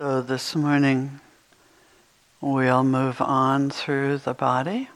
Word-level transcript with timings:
So 0.00 0.22
this 0.22 0.56
morning 0.56 1.20
we'll 2.40 2.82
move 2.82 3.20
on 3.20 3.68
through 3.68 4.18
the 4.18 4.32
body. 4.32 4.88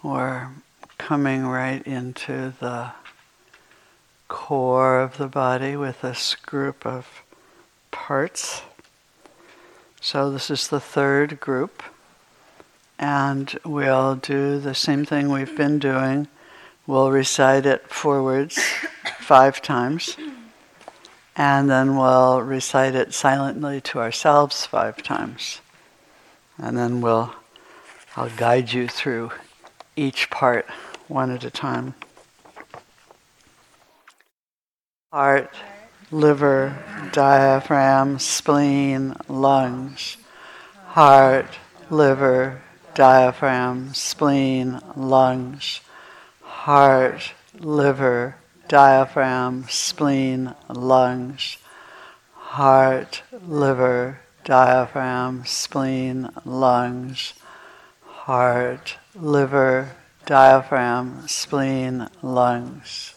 We're 0.00 0.48
coming 0.96 1.46
right 1.46 1.84
into 1.84 2.54
the 2.60 2.92
core 4.28 5.00
of 5.00 5.18
the 5.18 5.26
body 5.26 5.76
with 5.76 6.02
this 6.02 6.36
group 6.36 6.86
of 6.86 7.22
parts. 7.90 8.62
So 10.00 10.30
this 10.30 10.48
is 10.48 10.68
the 10.68 10.80
third 10.80 11.40
group. 11.40 11.82
And 12.96 13.58
we'll 13.64 14.14
do 14.14 14.60
the 14.60 14.74
same 14.74 15.04
thing 15.04 15.30
we've 15.30 15.56
been 15.56 15.80
doing. 15.80 16.28
We'll 16.86 17.10
recite 17.10 17.66
it 17.66 17.88
forwards 17.88 18.56
five 19.18 19.60
times 19.60 20.16
and 21.42 21.68
then 21.68 21.96
we'll 21.96 22.40
recite 22.40 22.94
it 22.94 23.12
silently 23.12 23.80
to 23.80 23.98
ourselves 23.98 24.64
five 24.64 25.02
times. 25.02 25.60
And 26.56 26.78
then 26.78 27.00
we'll 27.00 27.34
I'll 28.16 28.30
guide 28.30 28.72
you 28.72 28.86
through 28.86 29.32
each 29.96 30.30
part 30.30 30.66
one 31.08 31.32
at 31.32 31.42
a 31.42 31.50
time. 31.50 31.94
Heart, 35.12 35.52
liver, 36.12 37.10
diaphragm, 37.12 38.20
spleen, 38.20 39.16
lungs. 39.26 40.18
Heart, 40.94 41.58
liver, 41.90 42.62
diaphragm, 42.94 43.94
spleen, 43.94 44.78
lungs. 44.94 45.80
Heart, 46.42 47.32
liver, 47.58 48.36
diaphragm, 48.72 49.66
spleen, 49.68 50.54
lungs, 50.70 51.58
heart, 52.32 53.22
liver, 53.46 54.18
diaphragm, 54.44 55.44
spleen, 55.44 56.30
lungs, 56.46 57.34
heart, 58.24 58.96
liver, 59.14 59.94
diaphragm, 60.24 61.28
spleen, 61.28 62.08
lungs. 62.22 63.11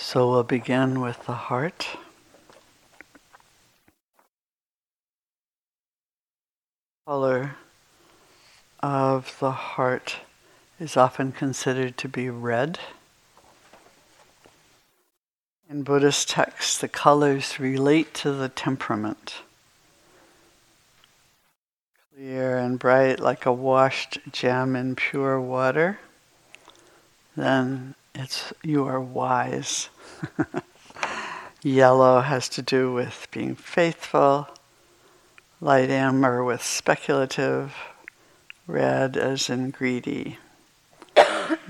So 0.00 0.30
we'll 0.30 0.44
begin 0.44 1.00
with 1.00 1.26
the 1.26 1.34
heart. 1.34 1.88
Color 7.04 7.56
of 8.80 9.36
the 9.40 9.50
heart 9.50 10.18
is 10.78 10.96
often 10.96 11.32
considered 11.32 11.98
to 11.98 12.08
be 12.08 12.30
red. 12.30 12.78
In 15.68 15.82
Buddhist 15.82 16.28
texts, 16.28 16.78
the 16.78 16.88
colors 16.88 17.58
relate 17.58 18.14
to 18.14 18.30
the 18.30 18.48
temperament. 18.48 19.38
Clear 22.14 22.56
and 22.56 22.78
bright 22.78 23.18
like 23.18 23.44
a 23.44 23.52
washed 23.52 24.20
gem 24.30 24.76
in 24.76 24.94
pure 24.94 25.40
water. 25.40 25.98
Then 27.36 27.96
it's 28.18 28.52
you 28.64 28.84
are 28.84 29.00
wise. 29.00 29.90
Yellow 31.62 32.20
has 32.20 32.48
to 32.50 32.62
do 32.62 32.92
with 32.92 33.28
being 33.30 33.54
faithful, 33.54 34.48
light 35.60 35.88
amber 35.88 36.42
with 36.42 36.60
speculative, 36.60 37.74
red 38.66 39.16
as 39.16 39.48
in 39.48 39.70
greedy, 39.70 40.38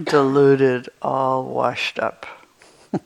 diluted, 0.03 0.88
all 1.03 1.44
washed 1.44 1.98
up. 1.98 2.25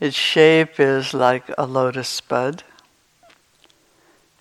its 0.00 0.16
shape 0.16 0.78
is 0.78 1.12
like 1.12 1.50
a 1.58 1.66
lotus 1.66 2.20
bud. 2.20 2.62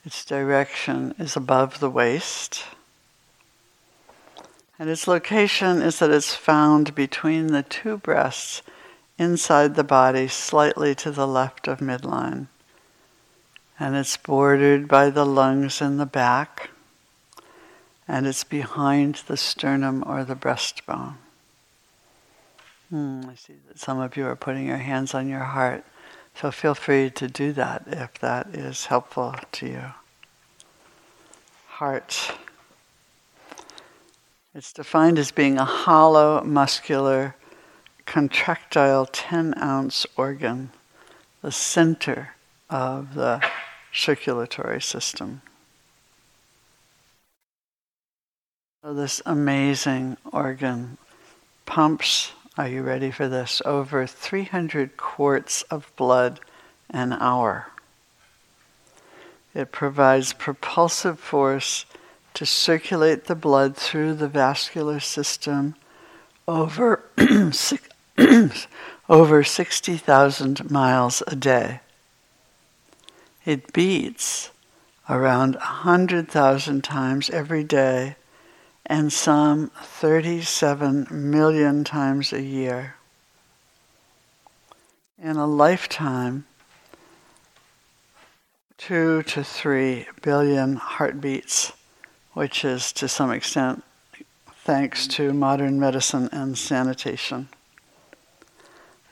Its 0.06 0.24
direction 0.24 1.16
is 1.18 1.36
above 1.36 1.80
the 1.80 1.90
waist. 1.90 2.64
And 4.78 4.90
its 4.90 5.08
location 5.08 5.82
is 5.82 6.00
that 6.00 6.12
it's 6.12 6.36
found 6.36 6.96
between 6.96 7.48
the 7.48 7.64
two 7.64 7.98
breasts 7.98 8.62
inside 9.18 9.76
the 9.76 9.84
body, 9.84 10.28
slightly 10.28 10.94
to 10.96 11.12
the 11.12 11.28
left 11.28 11.68
of 11.68 11.80
midline. 11.80 12.48
And 13.80 13.96
it's 13.96 14.18
bordered 14.18 14.88
by 14.88 15.10
the 15.10 15.26
lungs 15.26 15.82
in 15.82 15.98
the 15.98 16.06
back, 16.06 16.70
and 18.08 18.28
it's 18.28 18.44
behind 18.44 19.22
the 19.28 19.38
sternum 19.38 20.04
or 20.06 20.24
the 20.24 20.36
breastbone. 20.36 21.16
Hmm, 22.90 23.22
I 23.30 23.36
see 23.36 23.56
that 23.68 23.80
some 23.80 24.00
of 24.00 24.16
you 24.16 24.28
are 24.28 24.36
putting 24.36 24.68
your 24.68 24.78
hands 24.78 25.14
on 25.14 25.28
your 25.28 25.40
heart, 25.40 25.84
so 26.36 26.52
feel 26.52 26.76
free 26.76 27.10
to 27.12 27.28
do 27.28 27.52
that 27.54 27.84
if 27.88 28.20
that 28.20 28.48
is 28.48 28.86
helpful 28.86 29.36
to 29.54 29.68
you. 29.68 29.84
Heart. 31.68 32.34
It's 34.56 34.72
defined 34.72 35.20
as 35.20 35.32
being 35.32 35.58
a 35.58 35.66
hollow, 35.66 36.42
muscular, 36.42 37.36
contractile 38.06 39.06
10 39.06 39.54
ounce 39.62 40.06
organ, 40.16 40.72
the 41.42 41.52
center 41.52 42.36
of 42.70 43.16
the 43.16 43.46
circulatory 43.92 44.82
system. 44.82 45.42
So, 48.82 48.94
this 48.94 49.22
amazing 49.26 50.16
organ 50.32 51.00
pumps, 51.66 52.32
are 52.58 52.70
you 52.70 52.82
ready 52.82 53.12
for 53.12 53.28
this? 53.28 53.62
Over 53.66 54.08
300 54.08 54.96
quarts 54.96 55.64
of 55.64 55.92
blood 55.98 56.40
an 56.90 57.12
hour. 57.12 57.72
It 59.54 59.74
provides 59.74 60.32
propulsive 60.32 61.20
force 61.20 61.86
to 62.36 62.46
circulate 62.46 63.26
the 63.26 63.36
blood 63.36 63.76
through 63.76 64.14
the 64.14 64.28
vascular 64.28 65.00
system 65.00 65.74
over, 66.48 67.02
over 69.10 69.44
60,000 69.44 70.70
miles 70.70 71.24
a 71.28 71.36
day. 71.36 71.80
It 73.46 73.72
beats 73.74 74.52
around 75.10 75.56
100,000 75.56 76.84
times 76.84 77.30
every 77.30 77.64
day 77.64 78.16
and 78.86 79.14
some 79.14 79.72
37 79.82 81.08
million 81.10 81.84
times 81.84 82.34
a 82.34 82.42
year. 82.42 82.96
In 85.22 85.38
a 85.38 85.48
lifetime, 85.48 86.46
two 88.78 89.24
to 89.24 89.44
three 89.44 90.08
billion 90.22 90.76
heartbeats 90.76 91.72
which 92.36 92.66
is 92.66 92.92
to 92.92 93.08
some 93.08 93.32
extent 93.32 93.82
thanks 94.66 95.08
to 95.08 95.34
modern 95.34 95.80
medicine 95.80 96.28
and 96.32 96.58
sanitation. 96.58 97.48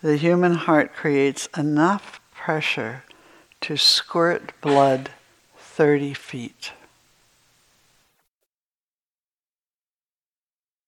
The 0.01 0.17
human 0.17 0.55
heart 0.55 0.93
creates 0.93 1.47
enough 1.57 2.19
pressure 2.33 3.03
to 3.61 3.77
squirt 3.77 4.51
blood 4.59 5.11
30 5.57 6.13
feet. 6.13 6.73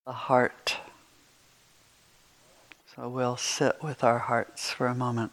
The 0.05 0.11
heart. 0.11 0.77
So 2.93 3.07
we'll 3.07 3.37
sit 3.37 3.81
with 3.81 4.03
our 4.03 4.19
hearts 4.19 4.71
for 4.71 4.87
a 4.87 4.95
moment. 4.95 5.31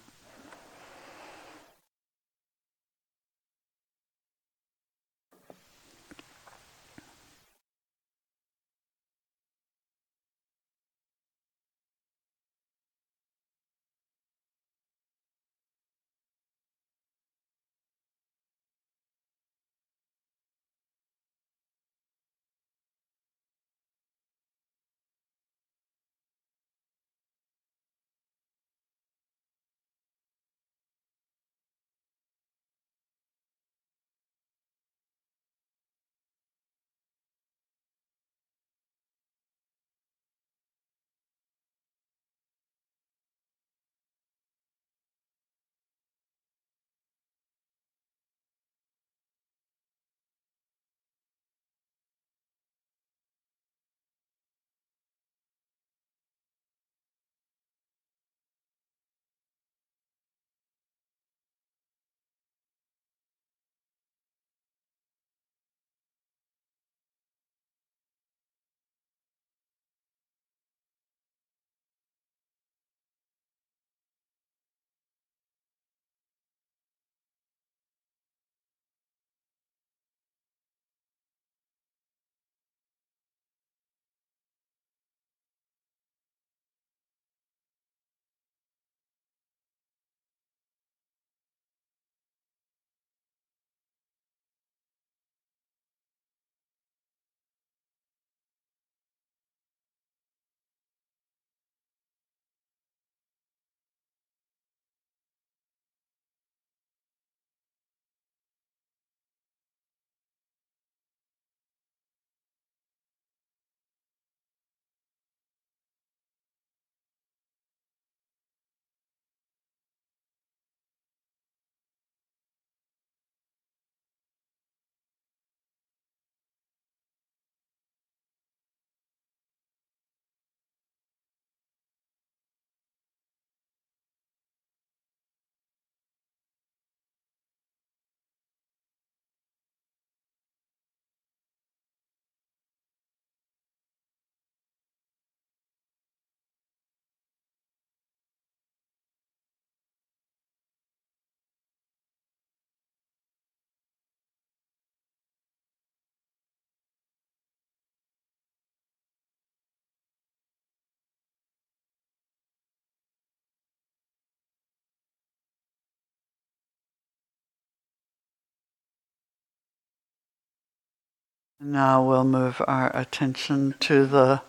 Now 171.64 172.02
we'll 172.02 172.24
move 172.24 172.60
our 172.66 172.90
attention 172.92 173.76
to 173.78 174.04
the 174.04 174.42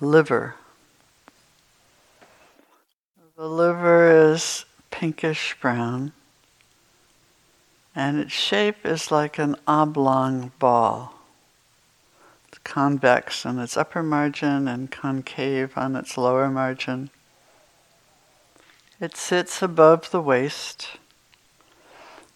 liver. 0.00 0.54
The 3.36 3.46
liver 3.46 4.32
is 4.32 4.64
pinkish 4.90 5.58
brown 5.60 6.12
and 7.94 8.18
its 8.18 8.32
shape 8.32 8.86
is 8.86 9.10
like 9.10 9.38
an 9.38 9.56
oblong 9.66 10.52
ball. 10.58 11.20
It's 12.48 12.56
convex 12.64 13.44
on 13.44 13.58
its 13.58 13.76
upper 13.76 14.02
margin 14.02 14.66
and 14.66 14.90
concave 14.90 15.76
on 15.76 15.94
its 15.94 16.16
lower 16.16 16.48
margin. 16.48 17.10
It 18.98 19.18
sits 19.18 19.60
above 19.60 20.10
the 20.10 20.22
waist 20.22 20.96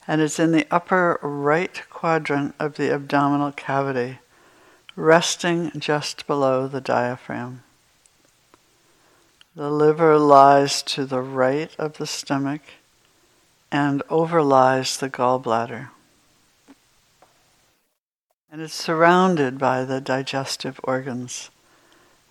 and 0.08 0.22
is 0.22 0.38
in 0.38 0.52
the 0.52 0.66
upper 0.70 1.20
right 1.20 1.82
quadrant 1.90 2.54
of 2.58 2.76
the 2.76 2.90
abdominal 2.90 3.52
cavity, 3.52 4.18
resting 4.96 5.70
just 5.78 6.26
below 6.26 6.66
the 6.66 6.80
diaphragm. 6.80 7.62
The 9.54 9.70
liver 9.70 10.18
lies 10.18 10.82
to 10.84 11.04
the 11.04 11.20
right 11.20 11.70
of 11.78 11.98
the 11.98 12.06
stomach 12.06 12.62
and 13.70 14.02
overlies 14.08 14.98
the 14.98 15.10
gallbladder. 15.10 15.90
And 18.50 18.62
it's 18.62 18.72
surrounded 18.72 19.58
by 19.58 19.84
the 19.84 20.00
digestive 20.00 20.80
organs, 20.84 21.50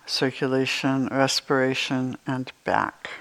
circulation, 0.08 1.10
respiration, 1.12 2.18
and 2.26 2.52
back. 2.64 3.12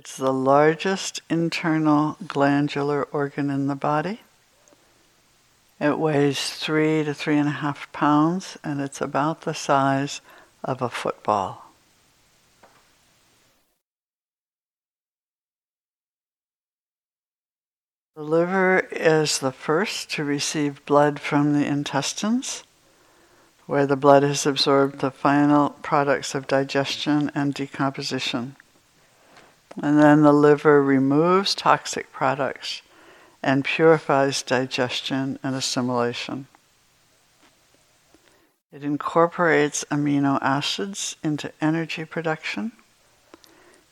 It's 0.00 0.16
the 0.16 0.32
largest 0.32 1.20
internal 1.28 2.16
glandular 2.26 3.02
organ 3.12 3.50
in 3.50 3.66
the 3.66 3.74
body. 3.74 4.20
It 5.78 5.98
weighs 5.98 6.54
three 6.54 7.04
to 7.04 7.12
three 7.12 7.36
and 7.36 7.46
a 7.46 7.60
half 7.60 7.92
pounds, 7.92 8.56
and 8.64 8.80
it's 8.80 9.02
about 9.02 9.42
the 9.42 9.52
size 9.52 10.22
of 10.64 10.80
a 10.80 10.88
football. 10.88 11.66
The 18.16 18.22
liver 18.22 18.88
is 18.90 19.40
the 19.40 19.52
first 19.52 20.10
to 20.12 20.24
receive 20.24 20.86
blood 20.86 21.20
from 21.20 21.52
the 21.52 21.66
intestines, 21.66 22.64
where 23.66 23.86
the 23.86 23.96
blood 23.96 24.22
has 24.22 24.46
absorbed 24.46 25.00
the 25.00 25.10
final 25.10 25.76
products 25.82 26.34
of 26.34 26.46
digestion 26.46 27.30
and 27.34 27.52
decomposition. 27.52 28.56
And 29.76 29.98
then 29.98 30.22
the 30.22 30.32
liver 30.32 30.82
removes 30.82 31.54
toxic 31.54 32.12
products 32.12 32.82
and 33.42 33.64
purifies 33.64 34.42
digestion 34.42 35.38
and 35.42 35.54
assimilation. 35.54 36.46
It 38.72 38.84
incorporates 38.84 39.84
amino 39.90 40.38
acids 40.40 41.16
into 41.24 41.52
energy 41.60 42.04
production. 42.04 42.72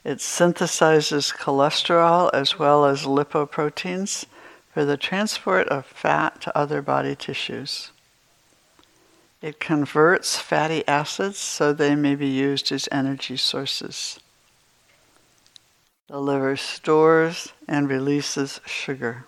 It 0.05 0.19
synthesizes 0.19 1.35
cholesterol 1.35 2.31
as 2.33 2.59
well 2.59 2.85
as 2.85 3.03
lipoproteins 3.03 4.27
for 4.73 4.85
the 4.85 4.97
transport 4.97 5.69
of 5.69 5.87
fat 5.87 6.41
to 6.43 6.57
other 6.57 6.81
body 6.81 7.17
tissues. 7.17 7.91
It 9.43 9.59
converts 9.59 10.37
fatty 10.37 10.87
acids 10.87 11.39
so 11.39 11.73
they 11.73 11.95
may 11.95 12.15
be 12.15 12.29
used 12.29 12.71
as 12.71 12.89
energy 12.93 13.37
sources. 13.37 14.21
The 16.09 16.21
liver 16.21 16.57
stores 16.57 17.53
and 17.69 17.87
releases 17.87 18.63
sugar. 18.65 19.27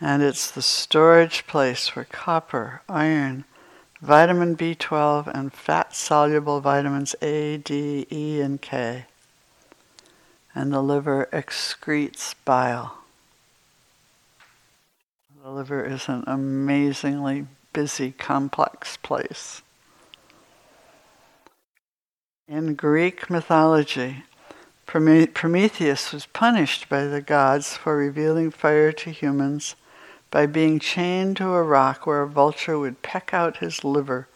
And 0.00 0.22
it's 0.22 0.50
the 0.50 0.62
storage 0.62 1.46
place 1.46 1.88
for 1.88 2.04
copper, 2.04 2.80
iron, 2.88 3.44
vitamin 4.00 4.56
B12, 4.56 5.30
and 5.32 5.52
fat 5.52 5.94
soluble 5.94 6.62
vitamins 6.62 7.14
A, 7.20 7.58
D, 7.58 8.06
E, 8.10 8.40
and 8.40 8.62
K. 8.62 9.04
And 10.54 10.72
the 10.72 10.80
liver 10.80 11.28
excretes 11.34 12.34
bile. 12.46 12.96
The 15.42 15.50
liver 15.50 15.84
is 15.84 16.08
an 16.08 16.24
amazingly 16.26 17.46
busy, 17.74 18.12
complex 18.12 18.96
place. 18.96 19.60
In 22.48 22.74
Greek 22.74 23.28
mythology, 23.28 24.24
Prometheus 24.92 26.12
was 26.12 26.26
punished 26.26 26.86
by 26.90 27.04
the 27.04 27.22
gods 27.22 27.74
for 27.78 27.96
revealing 27.96 28.50
fire 28.50 28.92
to 28.92 29.10
humans 29.10 29.74
by 30.30 30.44
being 30.44 30.78
chained 30.78 31.38
to 31.38 31.48
a 31.48 31.62
rock 31.62 32.06
where 32.06 32.20
a 32.20 32.28
vulture 32.28 32.78
would 32.78 33.00
peck 33.00 33.32
out 33.32 33.56
his 33.56 33.84
liver, 33.84 34.28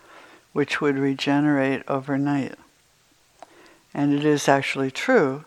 which 0.54 0.80
would 0.80 0.96
regenerate 0.96 1.82
overnight. 1.88 2.54
And 3.92 4.14
it 4.14 4.24
is 4.24 4.48
actually 4.48 4.90
true 4.90 5.44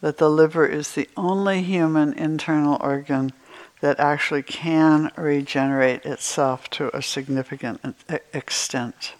that 0.00 0.18
the 0.18 0.30
liver 0.30 0.66
is 0.66 0.92
the 0.92 1.08
only 1.16 1.64
human 1.64 2.12
internal 2.12 2.78
organ 2.80 3.32
that 3.80 3.98
actually 3.98 4.44
can 4.44 5.10
regenerate 5.16 6.06
itself 6.06 6.70
to 6.70 6.96
a 6.96 7.02
significant 7.02 7.96
extent. 8.32 9.14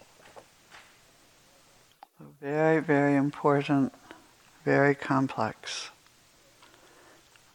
Very, 2.40 2.80
very 2.80 3.16
important 3.16 3.92
very 4.64 4.94
complex. 4.94 5.90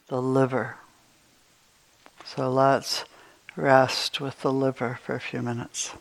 The 0.07 0.21
liver. 0.21 0.75
So 2.25 2.51
let's 2.51 3.05
rest 3.55 4.21
with 4.21 4.41
the 4.41 4.53
liver 4.53 4.99
for 5.03 5.15
a 5.15 5.19
few 5.19 5.41
minutes. 5.41 5.91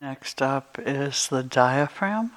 Next 0.00 0.40
up 0.40 0.78
is 0.78 1.28
the 1.28 1.42
diaphragm. 1.42 2.32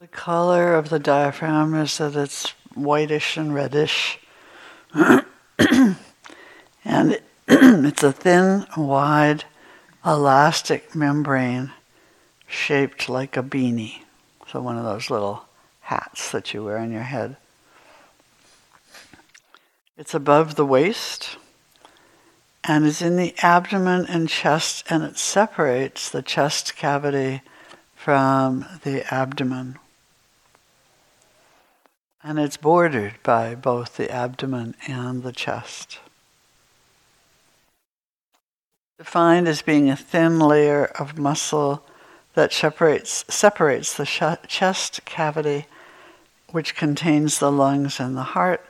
The 0.00 0.08
color 0.08 0.74
of 0.74 0.88
the 0.88 0.98
diaphragm 0.98 1.74
is 1.76 1.98
that 1.98 2.16
it's 2.16 2.50
whitish 2.74 3.36
and 3.36 3.54
reddish. 3.54 4.18
and 4.94 5.24
it's 7.48 8.02
a 8.02 8.10
thin, 8.10 8.66
wide, 8.76 9.44
elastic 10.04 10.96
membrane 10.96 11.70
shaped 12.48 13.08
like 13.08 13.36
a 13.36 13.44
beanie. 13.44 14.02
So, 14.48 14.60
one 14.60 14.76
of 14.76 14.82
those 14.82 15.10
little 15.10 15.44
hats 15.82 16.32
that 16.32 16.52
you 16.52 16.64
wear 16.64 16.78
on 16.78 16.90
your 16.90 17.02
head. 17.02 17.36
It's 19.96 20.14
above 20.14 20.56
the 20.56 20.66
waist 20.66 21.36
and 22.64 22.84
is 22.84 23.00
in 23.00 23.16
the 23.16 23.34
abdomen 23.42 24.06
and 24.06 24.28
chest, 24.28 24.84
and 24.90 25.02
it 25.02 25.18
separates 25.18 26.10
the 26.10 26.22
chest 26.22 26.76
cavity 26.76 27.42
from 27.94 28.66
the 28.82 29.02
abdomen. 29.12 29.78
And 32.22 32.38
it's 32.38 32.58
bordered 32.58 33.14
by 33.22 33.54
both 33.54 33.96
the 33.96 34.10
abdomen 34.10 34.74
and 34.86 35.22
the 35.22 35.32
chest. 35.32 35.98
Defined 38.98 39.48
as 39.48 39.62
being 39.62 39.88
a 39.88 39.96
thin 39.96 40.38
layer 40.38 40.84
of 40.84 41.18
muscle 41.18 41.82
that 42.34 42.52
separates, 42.52 43.24
separates 43.28 43.94
the 43.94 44.04
sh- 44.04 44.22
chest 44.46 45.04
cavity, 45.06 45.66
which 46.50 46.76
contains 46.76 47.38
the 47.38 47.50
lungs 47.50 47.98
and 47.98 48.16
the 48.16 48.22
heart, 48.22 48.64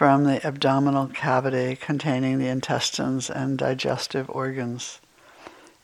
from 0.00 0.24
the 0.24 0.46
abdominal 0.46 1.08
cavity 1.08 1.76
containing 1.76 2.38
the 2.38 2.48
intestines 2.48 3.28
and 3.28 3.58
digestive 3.58 4.30
organs. 4.30 4.98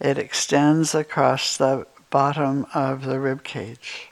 It 0.01 0.17
extends 0.17 0.95
across 0.95 1.59
the 1.59 1.87
bottom 2.09 2.65
of 2.73 3.05
the 3.05 3.21
rib 3.21 3.45
cage. 3.45 4.09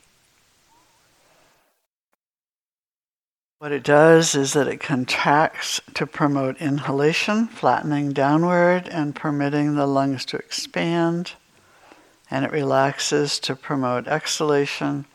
What 3.61 3.73
it 3.73 3.82
does 3.82 4.34
is 4.34 4.52
that 4.52 4.68
it 4.68 4.78
contracts 4.78 5.80
to 5.94 6.06
promote 6.06 6.61
inhalation, 6.61 7.46
flattening 7.49 8.12
downward 8.12 8.87
and 8.88 9.16
permitting 9.16 9.75
the 9.75 9.87
lungs 9.87 10.26
to 10.26 10.37
expand, 10.37 11.32
and 12.30 12.44
it 12.44 12.52
relaxes 12.52 13.38
to 13.38 13.56
promote 13.56 14.06
exhalation, 14.06 15.06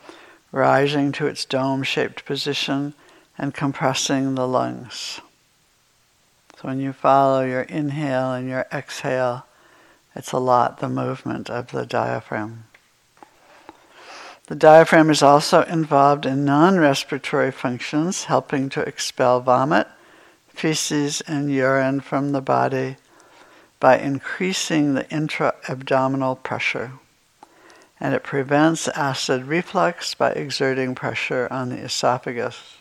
rising 0.50 1.12
to 1.12 1.28
its 1.28 1.44
dome 1.44 1.84
shaped 1.84 2.24
position 2.24 2.94
and 3.40 3.54
compressing 3.54 4.34
the 4.34 4.46
lungs. 4.46 5.18
So 6.56 6.68
when 6.68 6.78
you 6.78 6.92
follow 6.92 7.42
your 7.42 7.62
inhale 7.62 8.34
and 8.34 8.46
your 8.46 8.66
exhale, 8.70 9.46
it's 10.14 10.32
a 10.32 10.38
lot 10.38 10.78
the 10.78 10.90
movement 10.90 11.48
of 11.48 11.70
the 11.70 11.86
diaphragm. 11.86 12.64
The 14.48 14.56
diaphragm 14.56 15.08
is 15.08 15.22
also 15.22 15.62
involved 15.62 16.26
in 16.26 16.44
non 16.44 16.78
respiratory 16.78 17.50
functions, 17.50 18.24
helping 18.24 18.68
to 18.70 18.82
expel 18.82 19.40
vomit, 19.40 19.88
feces, 20.48 21.22
and 21.22 21.50
urine 21.50 22.00
from 22.00 22.32
the 22.32 22.42
body 22.42 22.96
by 23.78 23.96
increasing 23.96 24.92
the 24.92 25.08
intra 25.08 25.54
abdominal 25.66 26.36
pressure. 26.36 26.92
And 27.98 28.14
it 28.14 28.22
prevents 28.22 28.86
acid 28.88 29.46
reflux 29.46 30.14
by 30.14 30.32
exerting 30.32 30.94
pressure 30.94 31.48
on 31.50 31.70
the 31.70 31.78
esophagus. 31.78 32.79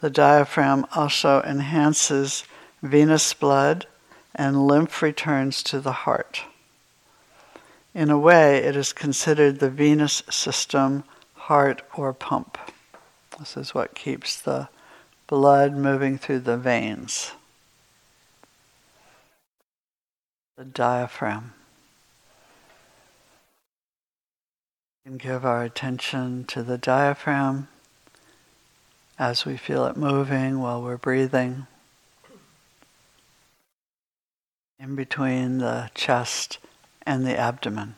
The 0.00 0.10
diaphragm 0.10 0.86
also 0.94 1.42
enhances 1.42 2.44
venous 2.82 3.32
blood 3.32 3.86
and 4.34 4.66
lymph 4.66 5.00
returns 5.00 5.62
to 5.64 5.80
the 5.80 5.92
heart. 5.92 6.42
In 7.94 8.10
a 8.10 8.18
way, 8.18 8.58
it 8.58 8.76
is 8.76 8.92
considered 8.92 9.58
the 9.58 9.70
venous 9.70 10.22
system 10.28 11.04
heart 11.34 11.80
or 11.94 12.12
pump. 12.12 12.58
This 13.38 13.56
is 13.56 13.74
what 13.74 13.94
keeps 13.94 14.38
the 14.38 14.68
blood 15.26 15.72
moving 15.72 16.18
through 16.18 16.40
the 16.40 16.58
veins. 16.58 17.32
The 20.58 20.64
diaphragm. 20.64 21.54
Can 25.04 25.16
give 25.16 25.44
our 25.44 25.62
attention 25.62 26.44
to 26.46 26.62
the 26.62 26.78
diaphragm 26.78 27.68
as 29.18 29.44
we 29.44 29.56
feel 29.56 29.86
it 29.86 29.96
moving 29.96 30.60
while 30.60 30.82
we're 30.82 30.96
breathing 30.96 31.66
in 34.78 34.94
between 34.94 35.58
the 35.58 35.90
chest 35.94 36.58
and 37.06 37.26
the 37.26 37.36
abdomen. 37.36 37.94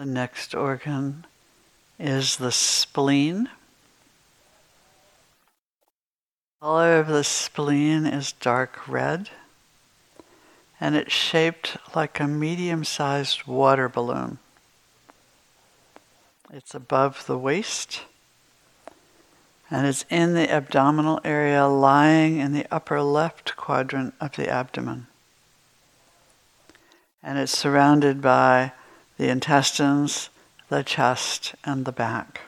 The 0.00 0.06
next 0.06 0.54
organ 0.54 1.26
is 1.98 2.38
the 2.38 2.52
spleen. 2.52 3.50
color 6.58 6.98
of 6.98 7.06
the 7.06 7.22
spleen 7.22 8.06
is 8.06 8.32
dark 8.32 8.88
red 8.88 9.28
and 10.80 10.96
it's 10.96 11.12
shaped 11.12 11.76
like 11.94 12.18
a 12.18 12.26
medium 12.26 12.82
sized 12.82 13.44
water 13.44 13.90
balloon. 13.90 14.38
It's 16.50 16.74
above 16.74 17.26
the 17.26 17.36
waist 17.36 18.04
and 19.70 19.86
it's 19.86 20.06
in 20.08 20.32
the 20.32 20.50
abdominal 20.50 21.20
area, 21.26 21.66
lying 21.66 22.38
in 22.38 22.54
the 22.54 22.66
upper 22.70 23.02
left 23.02 23.54
quadrant 23.54 24.14
of 24.18 24.34
the 24.36 24.48
abdomen. 24.48 25.08
And 27.22 27.36
it's 27.36 27.52
surrounded 27.52 28.22
by 28.22 28.72
the 29.20 29.28
intestines, 29.28 30.30
the 30.70 30.82
chest, 30.82 31.54
and 31.62 31.84
the 31.84 31.92
back. 31.92 32.40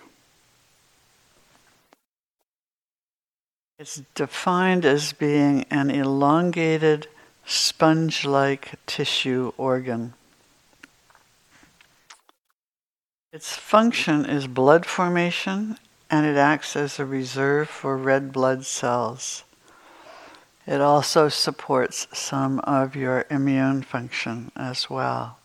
It's 3.78 4.00
defined 4.14 4.86
as 4.86 5.12
being 5.12 5.66
an 5.70 5.90
elongated, 5.90 7.08
sponge 7.44 8.24
like 8.24 8.76
tissue 8.86 9.52
organ. 9.58 10.14
Its 13.34 13.54
function 13.54 14.24
is 14.24 14.46
blood 14.46 14.86
formation 14.86 15.76
and 16.10 16.24
it 16.24 16.38
acts 16.38 16.74
as 16.74 16.98
a 16.98 17.04
reserve 17.04 17.68
for 17.68 17.98
red 17.98 18.32
blood 18.32 18.64
cells. 18.64 19.44
It 20.66 20.80
also 20.80 21.28
supports 21.28 22.06
some 22.14 22.60
of 22.60 22.96
your 22.96 23.26
immune 23.28 23.82
function 23.82 24.50
as 24.56 24.88
well. 24.88 25.36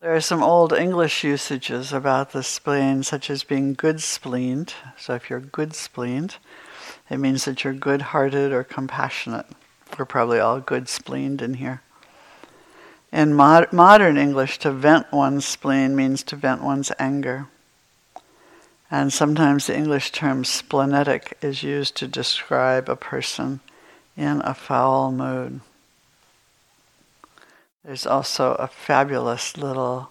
There 0.00 0.14
are 0.14 0.20
some 0.20 0.44
old 0.44 0.72
English 0.72 1.24
usages 1.24 1.92
about 1.92 2.30
the 2.30 2.44
spleen, 2.44 3.02
such 3.02 3.28
as 3.28 3.42
being 3.42 3.74
good 3.74 3.96
spleened. 3.96 4.72
So, 4.96 5.14
if 5.14 5.28
you're 5.28 5.40
good 5.40 5.70
spleened, 5.70 6.36
it 7.10 7.16
means 7.16 7.44
that 7.46 7.64
you're 7.64 7.72
good 7.72 8.02
hearted 8.02 8.52
or 8.52 8.62
compassionate. 8.62 9.46
We're 9.98 10.04
probably 10.04 10.38
all 10.38 10.60
good 10.60 10.84
spleened 10.84 11.42
in 11.42 11.54
here. 11.54 11.82
In 13.12 13.34
mod- 13.34 13.72
modern 13.72 14.16
English, 14.16 14.58
to 14.58 14.70
vent 14.70 15.10
one's 15.10 15.44
spleen 15.44 15.96
means 15.96 16.22
to 16.24 16.36
vent 16.36 16.62
one's 16.62 16.92
anger. 17.00 17.48
And 18.92 19.12
sometimes 19.12 19.66
the 19.66 19.76
English 19.76 20.12
term 20.12 20.44
splenetic 20.44 21.32
is 21.42 21.64
used 21.64 21.96
to 21.96 22.06
describe 22.06 22.88
a 22.88 22.94
person 22.94 23.58
in 24.16 24.42
a 24.42 24.54
foul 24.54 25.10
mood. 25.10 25.60
There's 27.88 28.06
also 28.06 28.52
a 28.56 28.66
fabulous 28.66 29.56
little 29.56 30.10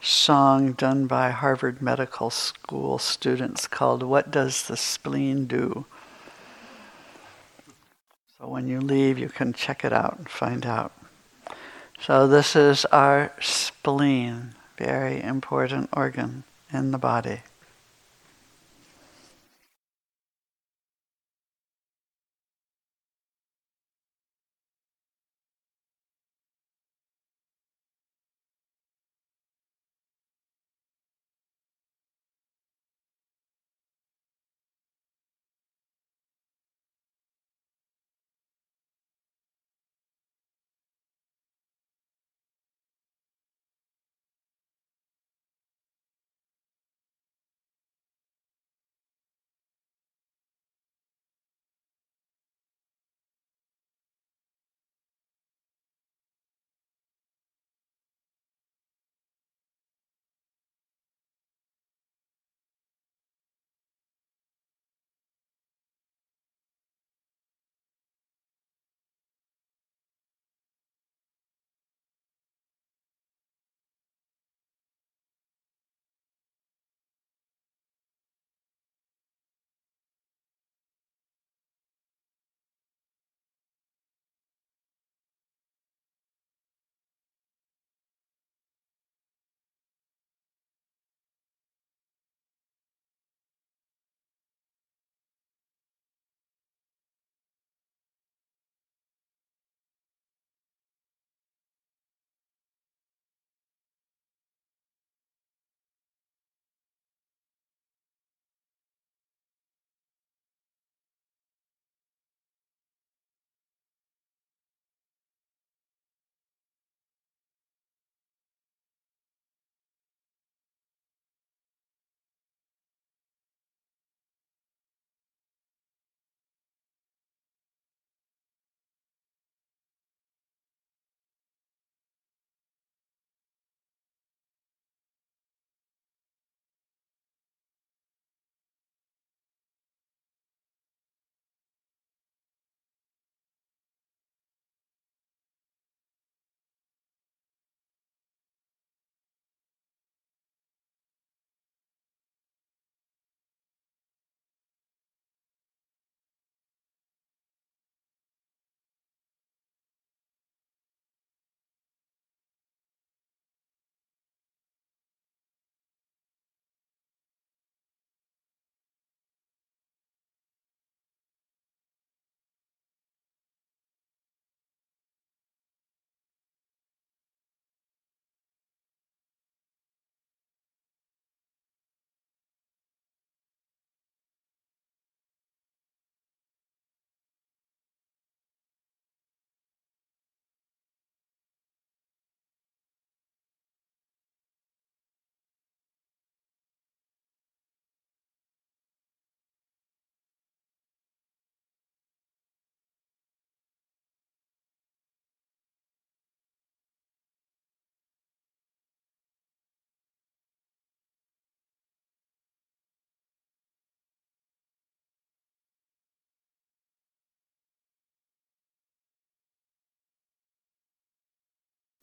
song 0.00 0.72
done 0.72 1.06
by 1.06 1.30
Harvard 1.30 1.80
Medical 1.80 2.28
School 2.28 2.98
students 2.98 3.68
called 3.68 4.02
What 4.02 4.32
Does 4.32 4.64
the 4.64 4.76
Spleen 4.76 5.46
Do? 5.46 5.84
So 8.36 8.48
when 8.48 8.66
you 8.66 8.80
leave, 8.80 9.16
you 9.16 9.28
can 9.28 9.52
check 9.52 9.84
it 9.84 9.92
out 9.92 10.18
and 10.18 10.28
find 10.28 10.66
out. 10.66 10.90
So, 12.00 12.26
this 12.26 12.56
is 12.56 12.84
our 12.86 13.32
spleen, 13.40 14.56
very 14.76 15.22
important 15.22 15.90
organ 15.92 16.42
in 16.72 16.90
the 16.90 16.98
body. 16.98 17.42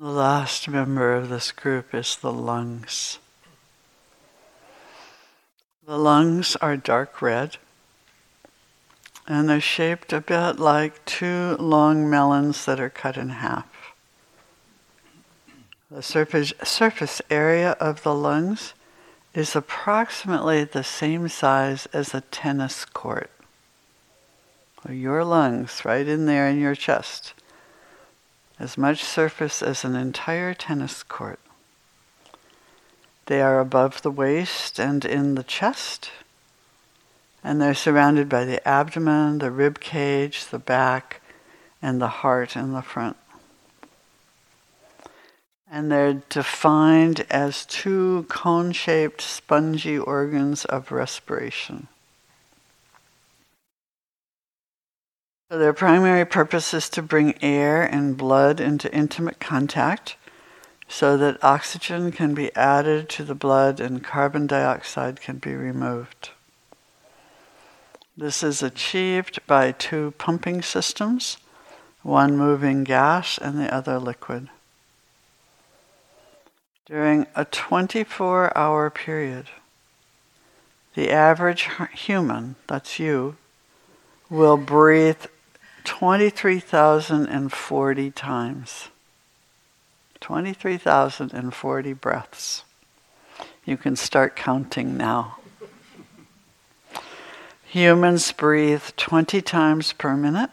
The 0.02 0.10
last 0.10 0.68
member 0.68 1.14
of 1.14 1.30
this 1.30 1.52
group 1.52 1.94
is 1.94 2.16
the 2.16 2.34
lungs. 2.34 3.20
The 5.86 5.96
lungs 5.96 6.56
are 6.56 6.76
dark 6.76 7.22
red 7.22 7.58
and 9.28 9.48
they're 9.48 9.62
shaped 9.62 10.12
a 10.12 10.20
bit 10.20 10.54
like 10.58 11.06
two 11.06 11.56
long 11.60 12.10
melons 12.10 12.66
that 12.66 12.80
are 12.80 12.90
cut 12.90 13.16
in 13.16 13.30
half. 13.30 13.94
The 15.92 16.02
surface, 16.02 16.52
surface 16.64 17.22
area 17.30 17.74
of 17.74 18.02
the 18.02 18.16
lungs 18.16 18.74
is 19.36 19.56
approximately 19.56 20.64
the 20.64 20.84
same 20.84 21.28
size 21.28 21.86
as 21.94 22.16
a 22.16 22.22
tennis 22.22 22.86
court. 22.86 23.30
Your 24.90 25.24
lungs, 25.24 25.86
right 25.86 26.08
in 26.08 26.26
there 26.26 26.48
in 26.48 26.60
your 26.60 26.74
chest, 26.74 27.36
as 28.62 28.78
much 28.78 29.04
surface 29.04 29.64
as 29.64 29.84
an 29.84 29.96
entire 29.96 30.54
tennis 30.54 31.02
court. 31.02 31.40
They 33.26 33.42
are 33.42 33.60
above 33.60 34.04
the 34.04 34.12
waist 34.12 34.80
and 34.80 35.04
in 35.04 35.34
the 35.34 35.44
chest, 35.44 36.12
and 37.44 37.60
they're 37.60 37.74
surrounded 37.74 38.30
by 38.30 38.46
the 38.46 38.66
abdomen, 38.68 39.40
the 39.40 39.50
rib 39.50 39.80
cage, 39.80 40.46
the 40.46 40.60
back, 40.60 41.22
and 41.82 42.00
the 42.00 42.22
heart 42.22 42.56
in 42.56 42.74
the 42.74 42.84
front. 42.84 43.18
And 45.72 45.92
they're 45.92 46.22
defined 46.30 47.26
as 47.32 47.66
two 47.66 48.28
cone 48.30 48.74
shaped 48.74 49.22
spongy 49.22 49.98
organs 49.98 50.66
of 50.66 50.92
respiration. 50.92 51.88
So 55.52 55.58
their 55.58 55.74
primary 55.74 56.24
purpose 56.24 56.74
is 56.74 56.88
to 56.92 57.02
bring 57.02 57.36
air 57.44 57.84
and 57.84 58.16
blood 58.16 58.62
into 58.62 58.90
intimate 58.96 59.42
contact 59.42 60.16
so 60.88 61.18
that 61.18 61.44
oxygen 61.44 62.14
can 62.14 62.34
be 62.34 62.56
added 62.56 63.10
to 63.10 63.26
the 63.26 63.36
blood 63.36 63.82
and 63.82 64.02
carbon 64.02 64.48
dioxide 64.48 65.20
can 65.20 65.40
be 65.40 65.54
removed. 65.54 66.30
This 68.16 68.44
is 68.44 68.64
achieved 68.64 69.46
by 69.46 69.74
two 69.74 70.14
pumping 70.18 70.62
systems, 70.62 71.36
one 72.02 72.38
moving 72.38 72.86
gas 72.86 73.38
and 73.38 73.60
the 73.60 73.76
other 73.76 74.00
liquid. 74.00 74.48
During 76.86 77.28
a 77.36 77.44
24 77.44 78.58
hour 78.58 78.90
period, 78.90 79.48
the 80.96 81.12
average 81.12 81.68
human, 81.94 82.56
that's 82.68 83.00
you, 83.00 83.36
will 84.30 84.56
breathe 84.56 85.26
23,040 85.84 88.12
times. 88.12 88.90
23,040 90.20 91.94
breaths. 91.94 92.64
You 93.66 93.78
can 93.78 93.96
start 93.96 94.36
counting 94.36 94.98
now. 94.98 95.38
Humans 97.66 98.32
breathe 98.34 98.84
20 98.98 99.42
times 99.42 99.94
per 99.94 100.18
minute, 100.18 100.50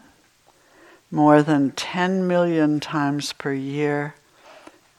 more 1.11 1.43
than 1.43 1.71
10 1.71 2.25
million 2.27 2.79
times 2.79 3.33
per 3.33 3.51
year, 3.51 4.15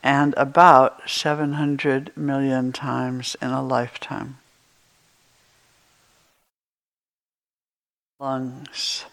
and 0.03 0.35
about 0.37 1.09
700 1.09 2.17
million 2.17 2.73
times 2.73 3.37
in 3.41 3.51
a 3.51 3.63
lifetime. 3.63 4.39
Lungs. 8.19 9.05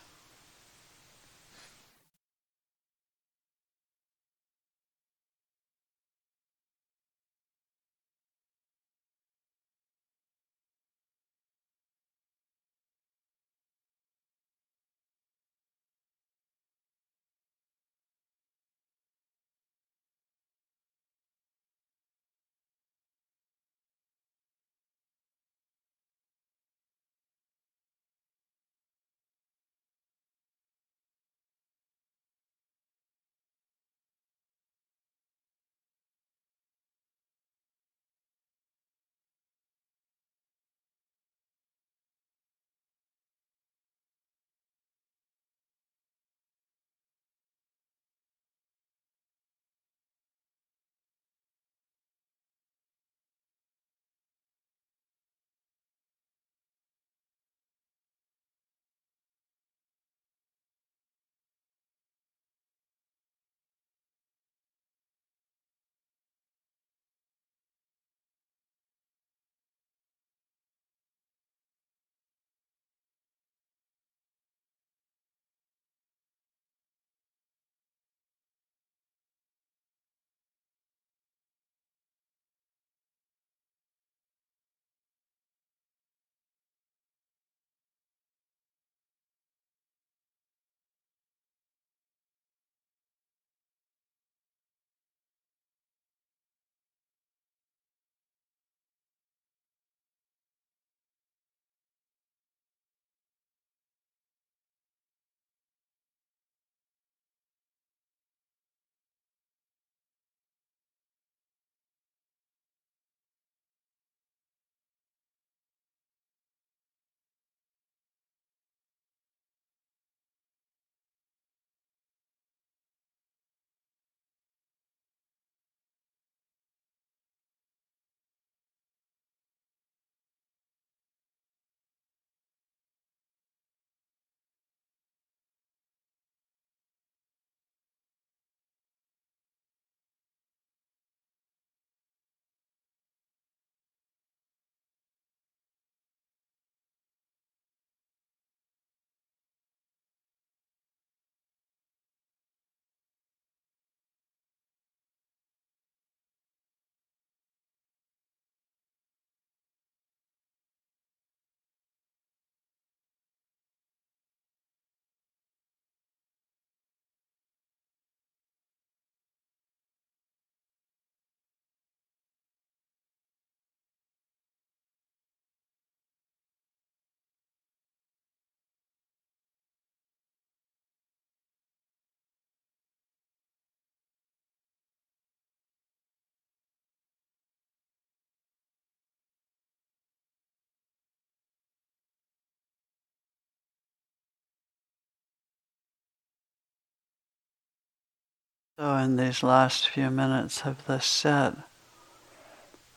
So, 198.80 198.96
in 198.98 199.16
these 199.16 199.42
last 199.42 199.90
few 199.90 200.12
minutes 200.12 200.62
of 200.62 200.86
this 200.86 201.04
set, 201.04 201.56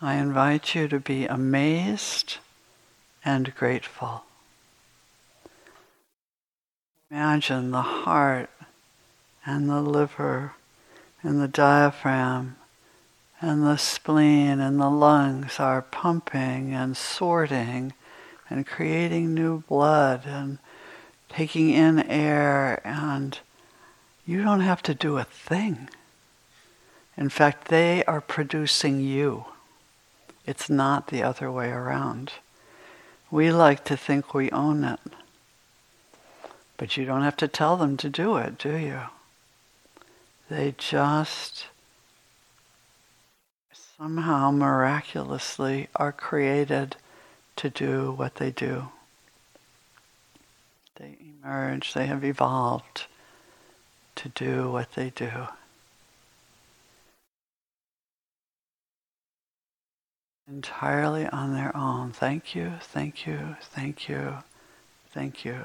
I 0.02 0.16
invite 0.16 0.74
you 0.74 0.88
to 0.88 1.00
be 1.00 1.24
amazed 1.24 2.36
and 3.24 3.54
grateful. 3.54 4.24
Imagine 7.10 7.70
the 7.70 7.80
heart 7.80 8.50
and 9.46 9.70
the 9.70 9.80
liver 9.80 10.52
and 11.22 11.40
the 11.40 11.48
diaphragm 11.48 12.56
and 13.40 13.62
the 13.62 13.78
spleen 13.78 14.60
and 14.60 14.78
the 14.78 14.90
lungs 14.90 15.58
are 15.58 15.80
pumping 15.80 16.74
and 16.74 16.94
sorting 16.94 17.94
and 18.50 18.66
creating 18.66 19.32
new 19.32 19.62
blood 19.62 20.26
and 20.26 20.58
taking 21.30 21.70
in 21.70 22.00
air 22.02 22.86
and 22.86 23.38
you 24.26 24.42
don't 24.42 24.60
have 24.60 24.82
to 24.84 24.94
do 24.94 25.18
a 25.18 25.24
thing. 25.24 25.88
In 27.16 27.28
fact, 27.28 27.68
they 27.68 28.04
are 28.04 28.20
producing 28.20 29.00
you. 29.00 29.46
It's 30.46 30.70
not 30.70 31.08
the 31.08 31.22
other 31.22 31.50
way 31.50 31.70
around. 31.70 32.32
We 33.30 33.52
like 33.52 33.84
to 33.84 33.96
think 33.96 34.32
we 34.32 34.50
own 34.50 34.84
it. 34.84 35.00
But 36.76 36.96
you 36.96 37.04
don't 37.04 37.22
have 37.22 37.36
to 37.36 37.48
tell 37.48 37.76
them 37.76 37.96
to 37.98 38.08
do 38.08 38.36
it, 38.36 38.58
do 38.58 38.76
you? 38.76 39.00
They 40.48 40.74
just 40.78 41.66
somehow 43.98 44.50
miraculously 44.50 45.88
are 45.94 46.10
created 46.10 46.96
to 47.56 47.68
do 47.68 48.12
what 48.12 48.36
they 48.36 48.50
do. 48.50 48.88
They 50.96 51.18
emerge, 51.20 51.92
they 51.92 52.06
have 52.06 52.24
evolved 52.24 53.06
to 54.20 54.28
do 54.28 54.70
what 54.70 54.92
they 54.92 55.10
do. 55.10 55.30
Entirely 60.46 61.26
on 61.28 61.54
their 61.54 61.74
own. 61.76 62.12
Thank 62.12 62.54
you, 62.54 62.74
thank 62.80 63.26
you, 63.26 63.56
thank 63.62 64.08
you, 64.08 64.38
thank 65.12 65.44
you. 65.44 65.64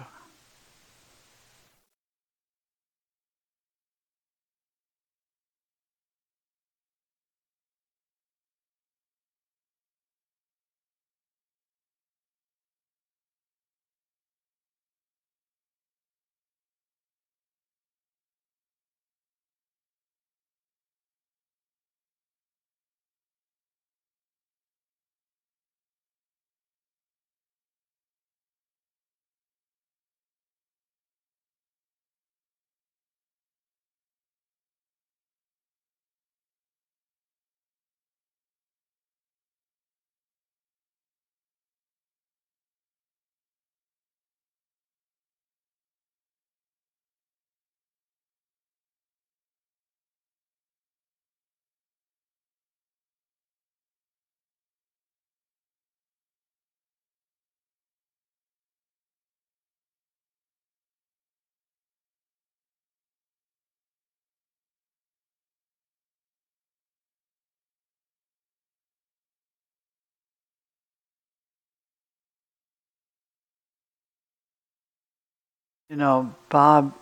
You 75.90 75.98
know, 75.98 76.34
Bob 76.50 76.96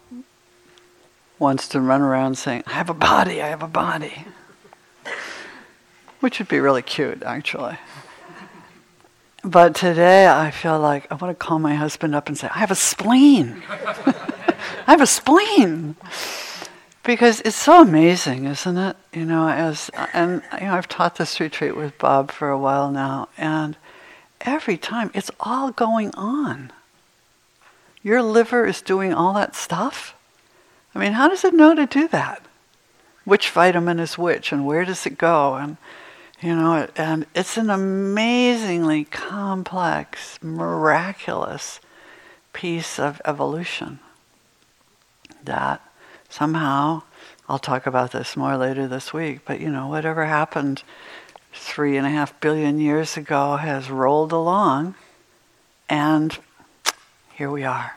wants 1.39 1.69
to 1.69 1.79
run 1.79 2.01
around 2.01 2.37
saying, 2.37 2.63
I 2.67 2.73
have 2.73 2.89
a 2.89 2.93
body, 2.93 3.41
I 3.41 3.47
have 3.47 3.63
a 3.63 3.67
body. 3.67 4.25
Which 6.19 6.39
would 6.39 6.49
be 6.49 6.59
really 6.59 6.81
cute, 6.81 7.23
actually. 7.23 7.77
But 9.41 9.73
today 9.73 10.27
I 10.27 10.51
feel 10.51 10.79
like 10.81 11.09
I 11.09 11.15
want 11.15 11.37
to 11.37 11.45
call 11.45 11.59
my 11.59 11.75
husband 11.75 12.13
up 12.13 12.27
and 12.27 12.37
say, 12.37 12.49
I 12.53 12.59
have 12.59 12.71
a 12.71 12.75
spleen. 12.75 13.63
I 13.69 14.91
have 14.91 15.01
a 15.01 15.07
spleen. 15.07 15.95
Because 17.05 17.39
it's 17.41 17.55
so 17.55 17.81
amazing, 17.81 18.43
isn't 18.45 18.77
it? 18.77 18.97
You 19.13 19.23
know, 19.23 19.47
as 19.47 19.91
and 20.11 20.41
you 20.59 20.67
know, 20.67 20.73
I've 20.73 20.89
taught 20.89 21.15
this 21.15 21.39
retreat 21.39 21.77
with 21.77 21.97
Bob 21.99 22.31
for 22.31 22.49
a 22.49 22.59
while 22.59 22.91
now, 22.91 23.29
and 23.37 23.77
every 24.41 24.77
time 24.77 25.09
it's 25.13 25.31
all 25.39 25.71
going 25.71 26.11
on. 26.15 26.71
Your 28.03 28.21
liver 28.21 28.65
is 28.65 28.81
doing 28.81 29.13
all 29.13 29.33
that 29.33 29.55
stuff? 29.55 30.13
I 30.93 30.99
mean, 30.99 31.13
how 31.13 31.29
does 31.29 31.45
it 31.45 31.53
know 31.53 31.73
to 31.73 31.85
do 31.85 32.07
that? 32.09 32.43
Which 33.23 33.49
vitamin 33.49 33.99
is 33.99 34.17
which 34.17 34.51
and 34.51 34.65
where 34.65 34.83
does 34.83 35.05
it 35.05 35.17
go? 35.17 35.55
And, 35.55 35.77
you 36.41 36.53
know, 36.53 36.87
and 36.97 37.25
it's 37.33 37.55
an 37.55 37.69
amazingly 37.69 39.05
complex, 39.05 40.37
miraculous 40.43 41.79
piece 42.51 42.99
of 42.99 43.21
evolution 43.23 43.99
that 45.43 45.81
somehow, 46.29 47.03
I'll 47.47 47.59
talk 47.59 47.87
about 47.87 48.11
this 48.11 48.35
more 48.35 48.57
later 48.57 48.87
this 48.87 49.13
week, 49.13 49.41
but 49.45 49.61
you 49.61 49.69
know, 49.69 49.87
whatever 49.87 50.25
happened 50.25 50.83
three 51.53 51.97
and 51.97 52.05
a 52.05 52.09
half 52.09 52.39
billion 52.41 52.79
years 52.79 53.15
ago 53.15 53.55
has 53.57 53.89
rolled 53.89 54.31
along 54.31 54.95
and 55.87 56.37
here 57.35 57.49
we 57.49 57.63
are 57.63 57.95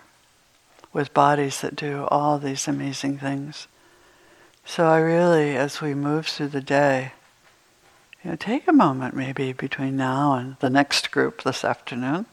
with 0.95 1.13
bodies 1.13 1.61
that 1.61 1.77
do 1.77 2.05
all 2.05 2.39
these 2.39 2.67
amazing 2.67 3.19
things. 3.19 3.69
So 4.65 4.87
I 4.87 4.99
really, 4.99 5.55
as 5.55 5.83
we 5.83 5.93
move 5.93 6.27
through 6.27 6.49
the 6.49 6.63
day, 6.63 7.13
you 8.25 8.31
know, 8.31 8.37
take 8.37 8.67
a 8.67 8.73
moment 8.73 9.15
maybe 9.15 9.53
between 9.53 9.95
now 9.95 10.33
and 10.35 10.57
the 10.61 10.71
next 10.71 11.11
group 11.11 11.43
this 11.43 11.65
afternoon, 11.65 12.25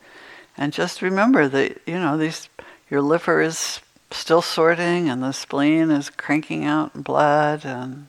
and 0.57 0.71
just 0.71 1.01
remember 1.01 1.49
that 1.49 1.81
you 1.85 1.95
know 1.95 2.17
these 2.17 2.47
your 2.89 3.01
liver 3.01 3.41
is 3.41 3.81
still 4.09 4.41
sorting, 4.41 5.09
and 5.09 5.21
the 5.21 5.33
spleen 5.33 5.91
is 5.91 6.09
cranking 6.09 6.63
out 6.63 7.03
blood, 7.03 7.65
and 7.65 8.07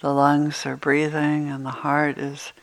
the 0.00 0.14
lungs 0.14 0.64
are 0.64 0.76
breathing, 0.76 1.50
and 1.50 1.66
the 1.66 1.70
heart 1.70 2.16
is 2.16 2.54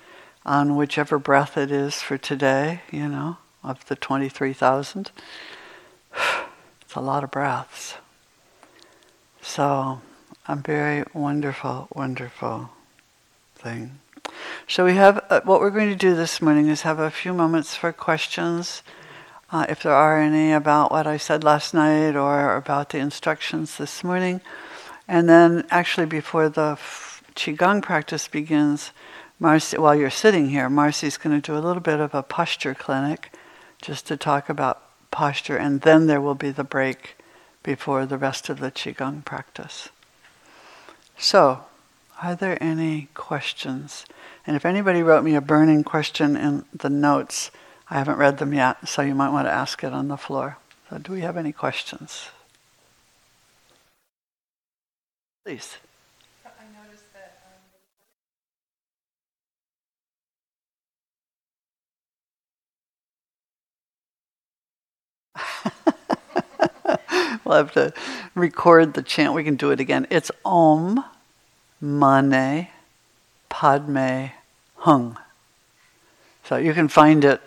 on 0.43 0.75
whichever 0.75 1.19
breath 1.19 1.55
it 1.55 1.71
is 1.71 2.01
for 2.01 2.17
today. 2.17 2.81
You 2.91 3.07
know, 3.07 3.37
of 3.63 3.85
the 3.87 3.95
twenty-three 3.95 4.53
thousand. 4.53 5.11
It's 6.81 6.95
a 6.95 7.01
lot 7.01 7.23
of 7.23 7.29
breaths. 7.29 7.97
So, 9.43 10.01
a 10.47 10.55
very 10.55 11.05
wonderful, 11.13 11.87
wonderful 11.93 12.71
thing. 13.53 13.99
So, 14.67 14.85
we 14.85 14.95
have 14.95 15.23
uh, 15.29 15.41
what 15.43 15.59
we're 15.59 15.69
going 15.69 15.89
to 15.91 15.95
do 15.95 16.15
this 16.15 16.41
morning 16.41 16.67
is 16.67 16.81
have 16.81 16.97
a 16.97 17.11
few 17.11 17.31
moments 17.31 17.75
for 17.75 17.93
questions, 17.93 18.81
uh, 19.51 19.67
if 19.69 19.83
there 19.83 19.93
are 19.93 20.19
any, 20.19 20.51
about 20.51 20.89
what 20.89 21.05
I 21.05 21.17
said 21.17 21.43
last 21.43 21.75
night 21.75 22.15
or 22.15 22.55
about 22.55 22.89
the 22.89 22.97
instructions 22.97 23.77
this 23.77 24.03
morning. 24.03 24.41
And 25.07 25.29
then, 25.29 25.67
actually, 25.69 26.07
before 26.07 26.49
the 26.49 26.71
f- 26.71 27.23
Qigong 27.35 27.83
practice 27.83 28.27
begins, 28.27 28.91
Marcy, 29.39 29.77
while 29.77 29.95
you're 29.95 30.09
sitting 30.09 30.49
here, 30.49 30.69
Marcy's 30.69 31.17
going 31.17 31.39
to 31.39 31.51
do 31.51 31.57
a 31.57 31.61
little 31.61 31.81
bit 31.81 31.99
of 31.99 32.15
a 32.15 32.23
posture 32.23 32.73
clinic 32.73 33.31
just 33.81 34.07
to 34.07 34.17
talk 34.17 34.49
about 34.49 34.81
posture, 35.11 35.57
and 35.57 35.81
then 35.81 36.07
there 36.07 36.21
will 36.21 36.35
be 36.35 36.51
the 36.51 36.63
break 36.63 37.17
before 37.63 38.05
the 38.05 38.17
rest 38.17 38.49
of 38.49 38.59
the 38.59 38.71
Qigong 38.71 39.23
practice. 39.23 39.89
So, 41.17 41.65
are 42.21 42.35
there 42.35 42.61
any 42.61 43.09
questions? 43.13 44.05
And 44.45 44.55
if 44.55 44.65
anybody 44.65 45.03
wrote 45.03 45.23
me 45.23 45.35
a 45.35 45.41
burning 45.41 45.83
question 45.83 46.35
in 46.35 46.65
the 46.73 46.89
notes, 46.89 47.51
I 47.89 47.95
haven't 47.95 48.17
read 48.17 48.37
them 48.37 48.53
yet, 48.53 48.87
so 48.87 49.01
you 49.01 49.15
might 49.15 49.31
want 49.31 49.47
to 49.47 49.51
ask 49.51 49.83
it 49.83 49.93
on 49.93 50.07
the 50.07 50.17
floor. 50.17 50.57
So, 50.89 50.97
do 50.97 51.11
we 51.11 51.21
have 51.21 51.37
any 51.37 51.51
questions? 51.51 52.29
Please. 55.45 55.77
we'll 67.53 67.57
have 67.57 67.71
to 67.73 67.91
record 68.35 68.93
the 68.93 69.01
chant. 69.01 69.33
We 69.33 69.43
can 69.43 69.55
do 69.55 69.71
it 69.71 69.79
again. 69.79 70.05
It's 70.11 70.29
Om 70.45 71.03
Mane 71.81 72.67
Padme 73.49 74.27
Hung. 74.75 75.17
So 76.43 76.57
you 76.57 76.73
can 76.75 76.87
find 76.87 77.25
it 77.25 77.41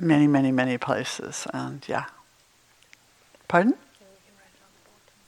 many, 0.00 0.26
many, 0.26 0.50
many 0.50 0.78
places. 0.78 1.46
And 1.52 1.84
yeah. 1.86 2.06
Pardon? 3.46 3.74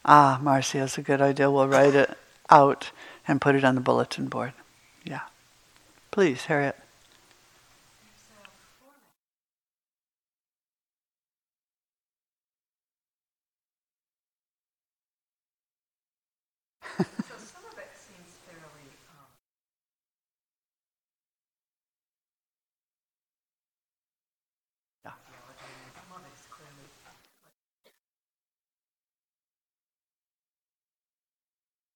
Ah, 0.06 0.38
Marcy, 0.40 0.78
that's 0.78 0.96
a 0.96 1.02
good 1.02 1.20
idea. 1.20 1.50
We'll 1.50 1.68
write 1.68 1.94
it 1.94 2.16
out 2.48 2.90
and 3.26 3.42
put 3.42 3.54
it 3.54 3.62
on 3.62 3.74
the 3.74 3.82
bulletin 3.82 4.28
board. 4.28 4.54
Yeah. 5.04 5.20
Please, 6.10 6.46
Harriet. 6.46 6.76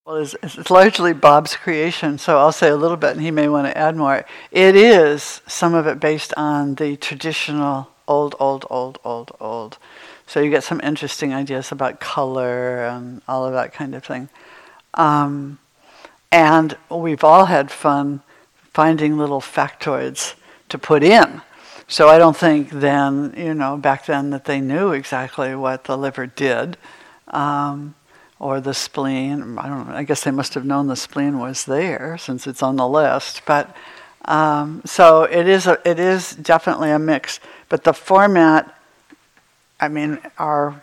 Well, 0.04 0.16
it's, 0.16 0.34
it's, 0.42 0.68
largely 0.68 1.12
Bob's 1.12 1.54
creation, 1.54 2.18
so 2.18 2.36
I'll 2.36 2.50
say 2.50 2.68
a 2.68 2.76
little 2.76 2.96
bit, 2.96 3.12
and 3.12 3.20
he 3.20 3.30
may 3.30 3.48
want 3.48 3.68
to 3.68 3.78
add 3.78 3.94
more. 3.94 4.26
It 4.50 4.74
is 4.74 5.40
some 5.46 5.74
of 5.74 5.86
it 5.86 6.00
based 6.00 6.34
on 6.36 6.74
the 6.74 6.96
traditional 6.96 7.88
old, 8.08 8.34
old, 8.40 8.66
old, 8.68 8.98
old, 9.04 9.30
old. 9.38 9.78
So 10.26 10.40
you 10.40 10.50
get 10.50 10.64
some 10.64 10.80
interesting 10.82 11.32
ideas 11.32 11.70
about 11.70 12.00
color 12.00 12.84
and 12.84 13.22
all 13.28 13.46
of 13.46 13.52
that 13.52 13.72
kind 13.72 13.94
of 13.94 14.04
thing. 14.04 14.28
Um, 14.94 15.58
and 16.30 16.76
we've 16.90 17.24
all 17.24 17.46
had 17.46 17.70
fun 17.70 18.22
finding 18.72 19.18
little 19.18 19.40
factoids 19.40 20.34
to 20.68 20.78
put 20.78 21.02
in. 21.02 21.42
So 21.88 22.08
I 22.08 22.18
don't 22.18 22.36
think 22.36 22.70
then, 22.70 23.34
you 23.36 23.52
know, 23.52 23.76
back 23.76 24.06
then 24.06 24.30
that 24.30 24.46
they 24.46 24.60
knew 24.60 24.92
exactly 24.92 25.54
what 25.54 25.84
the 25.84 25.98
liver 25.98 26.26
did. 26.26 26.78
Um, 27.28 27.94
or 28.42 28.60
the 28.60 28.74
spleen. 28.74 29.56
I 29.56 29.68
don't 29.68 29.88
know, 29.88 29.94
I 29.94 30.02
guess 30.02 30.24
they 30.24 30.32
must 30.32 30.54
have 30.54 30.64
known 30.64 30.88
the 30.88 30.96
spleen 30.96 31.38
was 31.38 31.64
there 31.64 32.18
since 32.18 32.48
it's 32.48 32.62
on 32.62 32.74
the 32.74 32.88
list. 32.88 33.42
But 33.46 33.74
um, 34.24 34.82
so 34.84 35.22
it 35.22 35.46
is, 35.46 35.68
a, 35.68 35.80
it 35.88 36.00
is 36.00 36.32
definitely 36.32 36.90
a 36.90 36.98
mix. 36.98 37.38
But 37.68 37.84
the 37.84 37.92
format, 37.92 38.76
I 39.80 39.86
mean, 39.86 40.18
our 40.38 40.82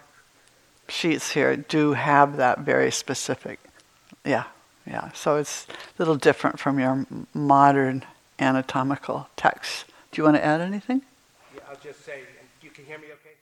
sheets 0.88 1.32
here 1.32 1.58
do 1.58 1.94
have 1.94 2.38
that 2.38 2.60
very 2.60 2.92
specific. 2.92 3.60
Yeah, 4.26 4.46
yeah. 4.86 5.12
So 5.14 5.38
it's 5.38 5.68
a 5.68 5.74
little 6.00 6.16
different 6.16 6.60
from 6.60 6.80
your 6.80 7.06
modern 7.34 8.06
anatomical 8.40 9.30
texts. 9.36 9.86
Do 10.12 10.22
you 10.22 10.26
want 10.26 10.38
to 10.38 10.46
add 10.46 10.62
anything? 10.62 11.02
Yeah, 11.54 11.62
I'll 11.70 11.78
just 11.78 12.06
say, 12.06 12.22
you 12.62 12.70
can 12.70 12.86
hear 12.86 12.98
me 12.98 13.06
okay? 13.06 13.36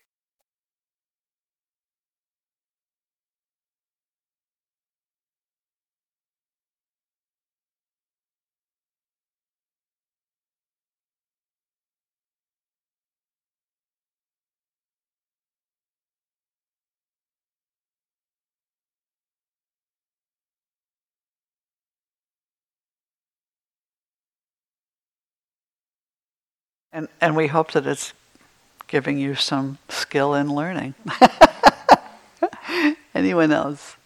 And, 26.97 27.07
and 27.21 27.35
we 27.35 27.45
hope 27.45 27.73
that 27.73 27.85
it's 27.85 28.11
giving 28.87 29.19
you 29.19 29.35
some 29.35 29.77
skill 29.87 30.33
in 30.33 30.51
learning. 30.51 30.95
Anyone 33.13 33.51
else? 33.51 33.97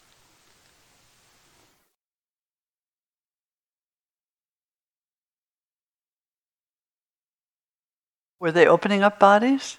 Were 8.42 8.52
they 8.52 8.68
opening 8.68 9.04
up 9.04 9.18
bodies? 9.20 9.78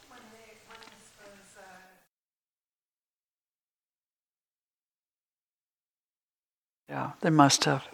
Yeah, 6.89 7.11
they 7.21 7.29
must 7.29 7.67
have. 7.67 7.87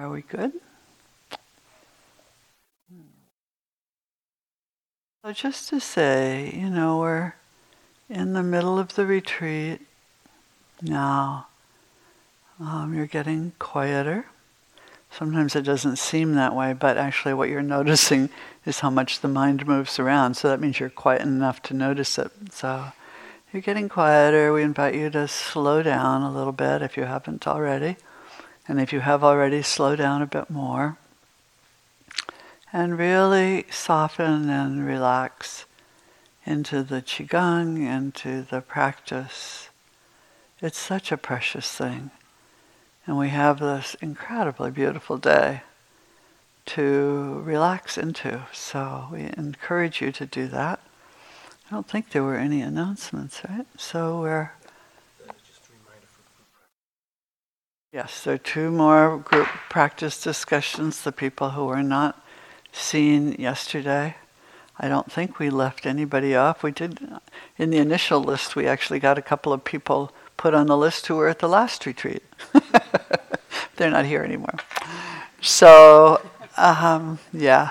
Are 0.00 0.08
we 0.08 0.22
good? 0.22 0.52
So, 5.22 5.32
just 5.32 5.68
to 5.68 5.78
say, 5.78 6.54
you 6.56 6.70
know, 6.70 7.00
we're 7.00 7.34
in 8.08 8.32
the 8.32 8.42
middle 8.42 8.78
of 8.78 8.94
the 8.94 9.04
retreat 9.04 9.82
now. 10.80 11.48
Um, 12.58 12.94
you're 12.94 13.04
getting 13.04 13.52
quieter. 13.58 14.24
Sometimes 15.10 15.54
it 15.54 15.64
doesn't 15.64 15.96
seem 15.96 16.32
that 16.32 16.56
way, 16.56 16.72
but 16.72 16.96
actually, 16.96 17.34
what 17.34 17.50
you're 17.50 17.60
noticing 17.60 18.30
is 18.64 18.80
how 18.80 18.88
much 18.88 19.20
the 19.20 19.28
mind 19.28 19.66
moves 19.66 19.98
around. 19.98 20.32
So, 20.32 20.48
that 20.48 20.60
means 20.60 20.80
you're 20.80 20.88
quiet 20.88 21.20
enough 21.20 21.60
to 21.64 21.74
notice 21.74 22.18
it. 22.18 22.30
So, 22.52 22.86
you're 23.52 23.60
getting 23.60 23.90
quieter. 23.90 24.50
We 24.54 24.62
invite 24.62 24.94
you 24.94 25.10
to 25.10 25.28
slow 25.28 25.82
down 25.82 26.22
a 26.22 26.32
little 26.32 26.52
bit 26.52 26.80
if 26.80 26.96
you 26.96 27.04
haven't 27.04 27.46
already. 27.46 27.98
And 28.70 28.80
if 28.80 28.92
you 28.92 29.00
have 29.00 29.24
already, 29.24 29.62
slow 29.62 29.96
down 29.96 30.22
a 30.22 30.26
bit 30.26 30.48
more. 30.48 30.96
And 32.72 32.96
really 32.96 33.66
soften 33.68 34.48
and 34.48 34.86
relax 34.86 35.64
into 36.46 36.84
the 36.84 37.02
Qigong, 37.02 37.84
into 37.84 38.42
the 38.42 38.60
practice. 38.60 39.70
It's 40.60 40.78
such 40.78 41.10
a 41.10 41.16
precious 41.16 41.68
thing. 41.68 42.12
And 43.08 43.18
we 43.18 43.30
have 43.30 43.58
this 43.58 43.96
incredibly 44.00 44.70
beautiful 44.70 45.18
day 45.18 45.62
to 46.66 47.42
relax 47.44 47.98
into. 47.98 48.46
So 48.52 49.08
we 49.10 49.32
encourage 49.36 50.00
you 50.00 50.12
to 50.12 50.26
do 50.26 50.46
that. 50.46 50.78
I 51.66 51.74
don't 51.74 51.88
think 51.88 52.10
there 52.10 52.22
were 52.22 52.36
any 52.36 52.60
announcements, 52.60 53.42
right? 53.48 53.66
So 53.76 54.20
we're 54.20 54.52
Yes, 57.92 58.22
there 58.22 58.34
are 58.34 58.38
two 58.38 58.70
more 58.70 59.18
group 59.18 59.48
practice 59.68 60.22
discussions. 60.22 61.02
The 61.02 61.10
people 61.10 61.50
who 61.50 61.64
were 61.64 61.82
not 61.82 62.24
seen 62.70 63.32
yesterday. 63.32 64.14
I 64.78 64.86
don't 64.86 65.10
think 65.10 65.40
we 65.40 65.50
left 65.50 65.86
anybody 65.86 66.36
off. 66.36 66.62
We 66.62 66.70
did, 66.70 67.00
in 67.58 67.70
the 67.70 67.78
initial 67.78 68.22
list, 68.22 68.54
we 68.54 68.68
actually 68.68 69.00
got 69.00 69.18
a 69.18 69.22
couple 69.22 69.52
of 69.52 69.64
people 69.64 70.12
put 70.36 70.54
on 70.54 70.68
the 70.68 70.76
list 70.76 71.08
who 71.08 71.16
were 71.16 71.26
at 71.26 71.40
the 71.40 71.48
last 71.48 71.84
retreat. 71.84 72.22
They're 73.76 73.90
not 73.90 74.06
here 74.06 74.22
anymore. 74.22 74.54
So, 75.40 76.24
um, 76.56 77.18
yeah, 77.32 77.70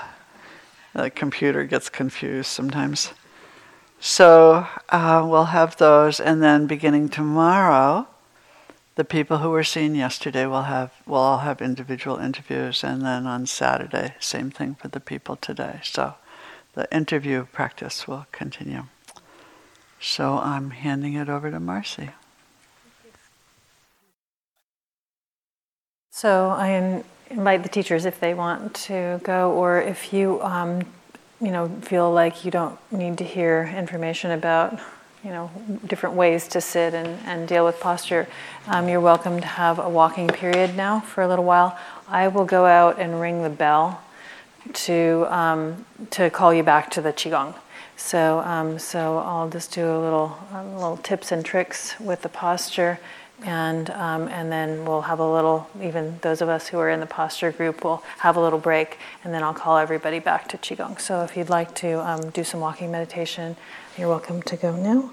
the 0.92 1.08
computer 1.08 1.64
gets 1.64 1.88
confused 1.88 2.50
sometimes. 2.50 3.14
So, 4.00 4.66
uh, 4.90 5.26
we'll 5.26 5.46
have 5.46 5.78
those, 5.78 6.20
and 6.20 6.42
then 6.42 6.66
beginning 6.66 7.08
tomorrow, 7.08 8.06
the 8.96 9.04
people 9.04 9.38
who 9.38 9.50
were 9.50 9.64
seen 9.64 9.94
yesterday 9.94 10.46
will 10.46 10.62
have 10.62 10.92
will 11.06 11.16
all 11.16 11.38
have 11.38 11.62
individual 11.62 12.18
interviews, 12.18 12.84
and 12.84 13.02
then 13.02 13.26
on 13.26 13.46
Saturday, 13.46 14.14
same 14.20 14.50
thing 14.50 14.74
for 14.74 14.88
the 14.88 15.00
people 15.00 15.36
today. 15.36 15.80
So 15.82 16.14
the 16.74 16.92
interview 16.94 17.46
practice 17.52 18.06
will 18.06 18.26
continue. 18.32 18.84
So 20.00 20.38
I'm 20.38 20.70
handing 20.70 21.14
it 21.14 21.28
over 21.28 21.50
to 21.50 21.60
Marcy. 21.60 22.10
So 26.10 26.48
I 26.50 27.02
invite 27.30 27.62
the 27.62 27.68
teachers 27.68 28.04
if 28.04 28.20
they 28.20 28.34
want 28.34 28.74
to 28.74 29.20
go, 29.22 29.52
or 29.52 29.80
if 29.80 30.12
you 30.12 30.42
um, 30.42 30.82
you 31.40 31.50
know, 31.50 31.68
feel 31.82 32.12
like 32.12 32.44
you 32.44 32.50
don't 32.50 32.78
need 32.92 33.18
to 33.18 33.24
hear 33.24 33.72
information 33.74 34.30
about, 34.30 34.78
you 35.24 35.30
know, 35.30 35.50
different 35.86 36.14
ways 36.14 36.48
to 36.48 36.60
sit 36.60 36.94
and, 36.94 37.18
and 37.26 37.46
deal 37.46 37.64
with 37.64 37.78
posture, 37.78 38.26
um, 38.66 38.88
you're 38.88 39.00
welcome 39.00 39.40
to 39.40 39.46
have 39.46 39.78
a 39.78 39.88
walking 39.88 40.28
period 40.28 40.76
now 40.76 41.00
for 41.00 41.22
a 41.22 41.28
little 41.28 41.44
while. 41.44 41.78
I 42.08 42.28
will 42.28 42.46
go 42.46 42.64
out 42.66 42.98
and 42.98 43.20
ring 43.20 43.42
the 43.42 43.50
bell 43.50 44.02
to 44.72 45.26
um, 45.30 45.84
to 46.10 46.30
call 46.30 46.52
you 46.54 46.62
back 46.62 46.90
to 46.92 47.00
the 47.00 47.12
qigong. 47.12 47.54
So 47.96 48.40
um, 48.40 48.78
so 48.78 49.18
I'll 49.18 49.48
just 49.48 49.72
do 49.72 49.84
a 49.84 49.98
little 49.98 50.38
a 50.52 50.64
little 50.64 50.96
tips 50.96 51.32
and 51.32 51.44
tricks 51.44 51.98
with 52.00 52.22
the 52.22 52.28
posture, 52.28 52.98
and 53.42 53.90
um, 53.90 54.28
and 54.28 54.50
then 54.50 54.84
we'll 54.84 55.02
have 55.02 55.18
a 55.18 55.32
little. 55.32 55.68
Even 55.82 56.18
those 56.22 56.40
of 56.40 56.48
us 56.48 56.68
who 56.68 56.78
are 56.78 56.90
in 56.90 57.00
the 57.00 57.06
posture 57.06 57.52
group 57.52 57.84
will 57.84 58.02
have 58.18 58.36
a 58.36 58.40
little 58.40 58.58
break, 58.58 58.98
and 59.24 59.32
then 59.32 59.42
I'll 59.42 59.54
call 59.54 59.78
everybody 59.78 60.18
back 60.18 60.48
to 60.48 60.58
qigong. 60.58 61.00
So 61.00 61.22
if 61.22 61.36
you'd 61.36 61.50
like 61.50 61.74
to 61.76 62.06
um, 62.08 62.30
do 62.30 62.44
some 62.44 62.60
walking 62.60 62.90
meditation, 62.90 63.56
you're 63.96 64.08
welcome 64.08 64.42
to 64.42 64.56
go 64.56 64.76
now. 64.76 65.12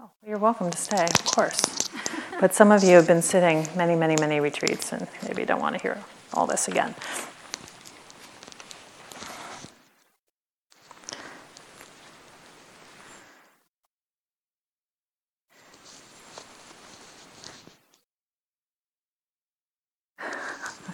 Oh, 0.00 0.10
you're 0.26 0.38
welcome 0.38 0.70
to 0.70 0.78
stay, 0.78 1.04
of 1.04 1.24
course. 1.24 1.88
But 2.40 2.54
some 2.54 2.72
of 2.72 2.82
you 2.82 2.96
have 2.96 3.06
been 3.06 3.20
sitting 3.22 3.66
many, 3.76 3.94
many, 3.94 4.16
many 4.18 4.40
retreats 4.40 4.92
and 4.92 5.06
maybe 5.28 5.44
don't 5.44 5.60
want 5.60 5.76
to 5.76 5.82
hear 5.82 6.02
all 6.32 6.46
this 6.46 6.68
again. 6.68 6.94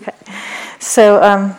Okay, 0.03 0.13
so 0.97 1.23
um, 1.23 1.55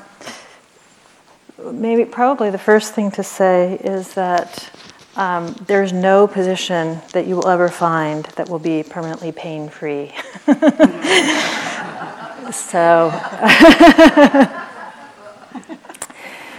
maybe 1.71 2.03
probably 2.05 2.49
the 2.49 2.57
first 2.57 2.95
thing 2.95 3.11
to 3.11 3.21
say 3.21 3.75
is 3.83 4.15
that 4.15 4.71
um, 5.15 5.55
there's 5.67 5.93
no 5.93 6.25
position 6.25 6.99
that 7.13 7.27
you 7.27 7.35
will 7.35 7.47
ever 7.47 7.69
find 7.69 8.25
that 8.35 8.49
will 8.49 8.57
be 8.57 8.81
permanently 8.81 9.31
pain 9.31 9.69
free. 9.69 10.11
so, 12.51 13.11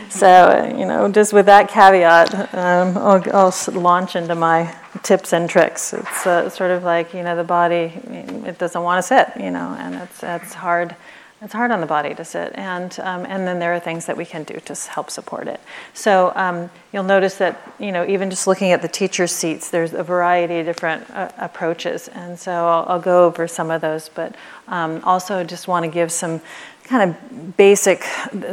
so 0.08 0.72
you 0.78 0.86
know, 0.86 1.10
just 1.10 1.32
with 1.32 1.46
that 1.46 1.68
caveat, 1.68 2.54
um, 2.54 2.96
I'll, 2.96 3.24
I'll, 3.34 3.52
launch 3.72 4.14
into 4.14 4.36
my 4.36 4.72
tips 5.02 5.32
and 5.32 5.50
tricks. 5.50 5.92
It's 5.92 6.26
uh, 6.28 6.48
sort 6.48 6.70
of 6.70 6.84
like 6.84 7.12
you 7.12 7.24
know, 7.24 7.34
the 7.34 7.42
body 7.42 7.92
it 8.06 8.56
doesn't 8.56 8.84
want 8.84 9.02
to 9.02 9.02
sit, 9.02 9.32
you 9.36 9.50
know, 9.50 9.74
and 9.80 9.96
it's 9.96 10.22
it's 10.22 10.54
hard 10.54 10.94
it's 11.40 11.52
hard 11.52 11.70
on 11.70 11.80
the 11.80 11.86
body 11.86 12.14
to 12.14 12.24
sit, 12.24 12.52
and 12.56 12.98
um, 13.00 13.24
and 13.26 13.46
then 13.46 13.60
there 13.60 13.72
are 13.72 13.78
things 13.80 14.06
that 14.06 14.16
we 14.16 14.24
can 14.24 14.42
do 14.42 14.58
to 14.60 14.74
help 14.90 15.10
support 15.10 15.46
it. 15.46 15.60
So 15.94 16.32
um, 16.34 16.68
you'll 16.92 17.04
notice 17.04 17.36
that 17.36 17.60
you 17.78 17.92
know 17.92 18.04
even 18.06 18.28
just 18.28 18.46
looking 18.46 18.72
at 18.72 18.82
the 18.82 18.88
teacher's 18.88 19.30
seats, 19.30 19.70
there's 19.70 19.94
a 19.94 20.02
variety 20.02 20.58
of 20.58 20.66
different 20.66 21.08
uh, 21.10 21.30
approaches, 21.38 22.08
and 22.08 22.38
so 22.38 22.52
I'll, 22.52 22.84
I'll, 22.88 23.00
go 23.00 23.26
over 23.26 23.46
some 23.46 23.70
of 23.70 23.80
those, 23.80 24.08
but 24.08 24.34
um, 24.66 25.00
also 25.04 25.44
just 25.44 25.68
want 25.68 25.84
to 25.84 25.90
give 25.90 26.10
some 26.10 26.40
kind 26.88 27.10
of 27.10 27.56
basic, 27.56 28.02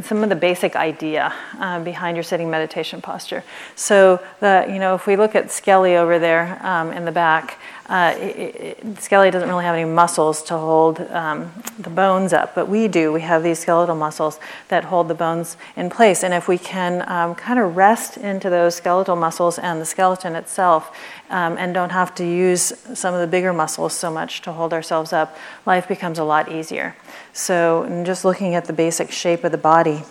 some 0.01 0.21
of 0.21 0.29
the 0.29 0.35
basic 0.35 0.75
idea 0.75 1.33
uh, 1.57 1.79
behind 1.79 2.17
your 2.17 2.23
sitting 2.23 2.49
meditation 2.49 3.01
posture. 3.01 3.43
So, 3.75 4.21
the, 4.41 4.65
you 4.67 4.77
know, 4.77 4.93
if 4.93 5.07
we 5.07 5.15
look 5.15 5.35
at 5.35 5.51
Skelly 5.51 5.95
over 5.95 6.19
there 6.19 6.59
um, 6.61 6.91
in 6.91 7.05
the 7.05 7.13
back, 7.13 7.57
uh, 7.87 8.15
it, 8.17 8.55
it, 8.55 9.01
Skelly 9.01 9.29
doesn't 9.29 9.47
really 9.47 9.63
have 9.63 9.75
any 9.75 9.89
muscles 9.89 10.41
to 10.43 10.57
hold 10.57 10.99
um, 11.11 11.51
the 11.77 11.89
bones 11.89 12.33
up, 12.33 12.55
but 12.55 12.67
we 12.67 12.87
do. 12.87 13.13
We 13.13 13.21
have 13.21 13.43
these 13.43 13.59
skeletal 13.59 13.95
muscles 13.95 14.39
that 14.69 14.85
hold 14.85 15.07
the 15.07 15.13
bones 15.13 15.55
in 15.75 15.91
place. 15.91 16.23
And 16.23 16.33
if 16.33 16.47
we 16.47 16.57
can 16.57 17.07
um, 17.07 17.35
kind 17.35 17.59
of 17.59 17.75
rest 17.75 18.17
into 18.17 18.49
those 18.49 18.73
skeletal 18.73 19.15
muscles 19.15 19.59
and 19.59 19.79
the 19.79 19.85
skeleton 19.85 20.35
itself, 20.35 20.97
um, 21.29 21.57
and 21.57 21.73
don't 21.73 21.91
have 21.91 22.15
to 22.15 22.25
use 22.25 22.73
some 22.93 23.13
of 23.13 23.21
the 23.21 23.27
bigger 23.27 23.53
muscles 23.53 23.93
so 23.93 24.11
much 24.11 24.41
to 24.41 24.51
hold 24.51 24.73
ourselves 24.73 25.13
up, 25.13 25.37
life 25.65 25.87
becomes 25.87 26.17
a 26.17 26.23
lot 26.23 26.51
easier. 26.51 26.95
So, 27.33 28.03
just 28.05 28.25
looking 28.25 28.55
at 28.55 28.65
the 28.65 28.73
basic 28.73 29.11
shape 29.11 29.43
of 29.43 29.51
the 29.51 29.57
body, 29.57 30.03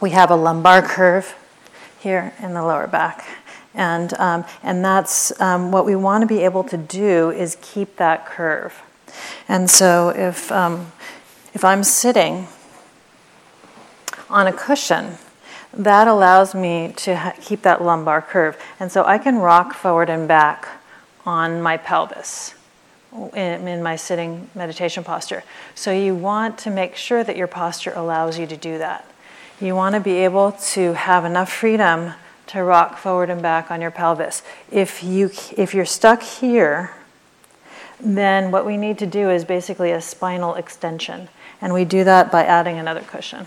we 0.00 0.10
have 0.10 0.30
a 0.30 0.36
lumbar 0.36 0.82
curve 0.82 1.36
here 2.00 2.32
in 2.42 2.54
the 2.54 2.62
lower 2.62 2.86
back. 2.86 3.26
And, 3.74 4.12
um, 4.14 4.44
and 4.62 4.84
that's 4.84 5.38
um, 5.40 5.70
what 5.70 5.86
we 5.86 5.94
want 5.94 6.22
to 6.22 6.26
be 6.26 6.44
able 6.44 6.64
to 6.64 6.76
do 6.76 7.30
is 7.30 7.56
keep 7.60 7.96
that 7.96 8.26
curve. 8.26 8.82
And 9.48 9.70
so 9.70 10.10
if, 10.10 10.50
um, 10.50 10.92
if 11.54 11.64
I'm 11.64 11.84
sitting 11.84 12.48
on 14.28 14.46
a 14.46 14.52
cushion, 14.52 15.18
that 15.72 16.08
allows 16.08 16.54
me 16.54 16.92
to 16.96 17.16
ha- 17.16 17.34
keep 17.40 17.62
that 17.62 17.82
lumbar 17.82 18.22
curve. 18.22 18.60
And 18.80 18.90
so 18.90 19.04
I 19.04 19.18
can 19.18 19.36
rock 19.38 19.74
forward 19.74 20.10
and 20.10 20.26
back 20.26 20.68
on 21.24 21.62
my 21.62 21.76
pelvis 21.76 22.54
in, 23.34 23.68
in, 23.68 23.82
my 23.82 23.96
sitting 23.96 24.48
meditation 24.54 25.04
posture. 25.04 25.42
So 25.74 25.92
you 25.92 26.14
want 26.14 26.58
to 26.58 26.70
make 26.70 26.96
sure 26.96 27.22
that 27.22 27.36
your 27.36 27.46
posture 27.46 27.92
allows 27.94 28.38
you 28.38 28.46
to 28.46 28.56
do 28.56 28.78
that. 28.78 29.04
You 29.60 29.74
want 29.74 29.94
to 29.94 30.00
be 30.00 30.12
able 30.24 30.52
to 30.52 30.94
have 30.94 31.24
enough 31.24 31.52
freedom 31.52 32.14
to 32.50 32.64
rock 32.64 32.98
forward 32.98 33.30
and 33.30 33.40
back 33.40 33.70
on 33.70 33.80
your 33.80 33.90
pelvis. 33.90 34.42
If 34.70 35.02
you 35.04 35.30
if 35.56 35.72
you're 35.74 35.84
stuck 35.84 36.22
here, 36.22 36.92
then 38.00 38.50
what 38.50 38.66
we 38.66 38.76
need 38.76 38.98
to 38.98 39.06
do 39.06 39.30
is 39.30 39.44
basically 39.44 39.92
a 39.92 40.00
spinal 40.00 40.54
extension, 40.54 41.28
and 41.60 41.72
we 41.72 41.84
do 41.84 42.04
that 42.04 42.32
by 42.32 42.44
adding 42.44 42.78
another 42.78 43.02
cushion. 43.02 43.46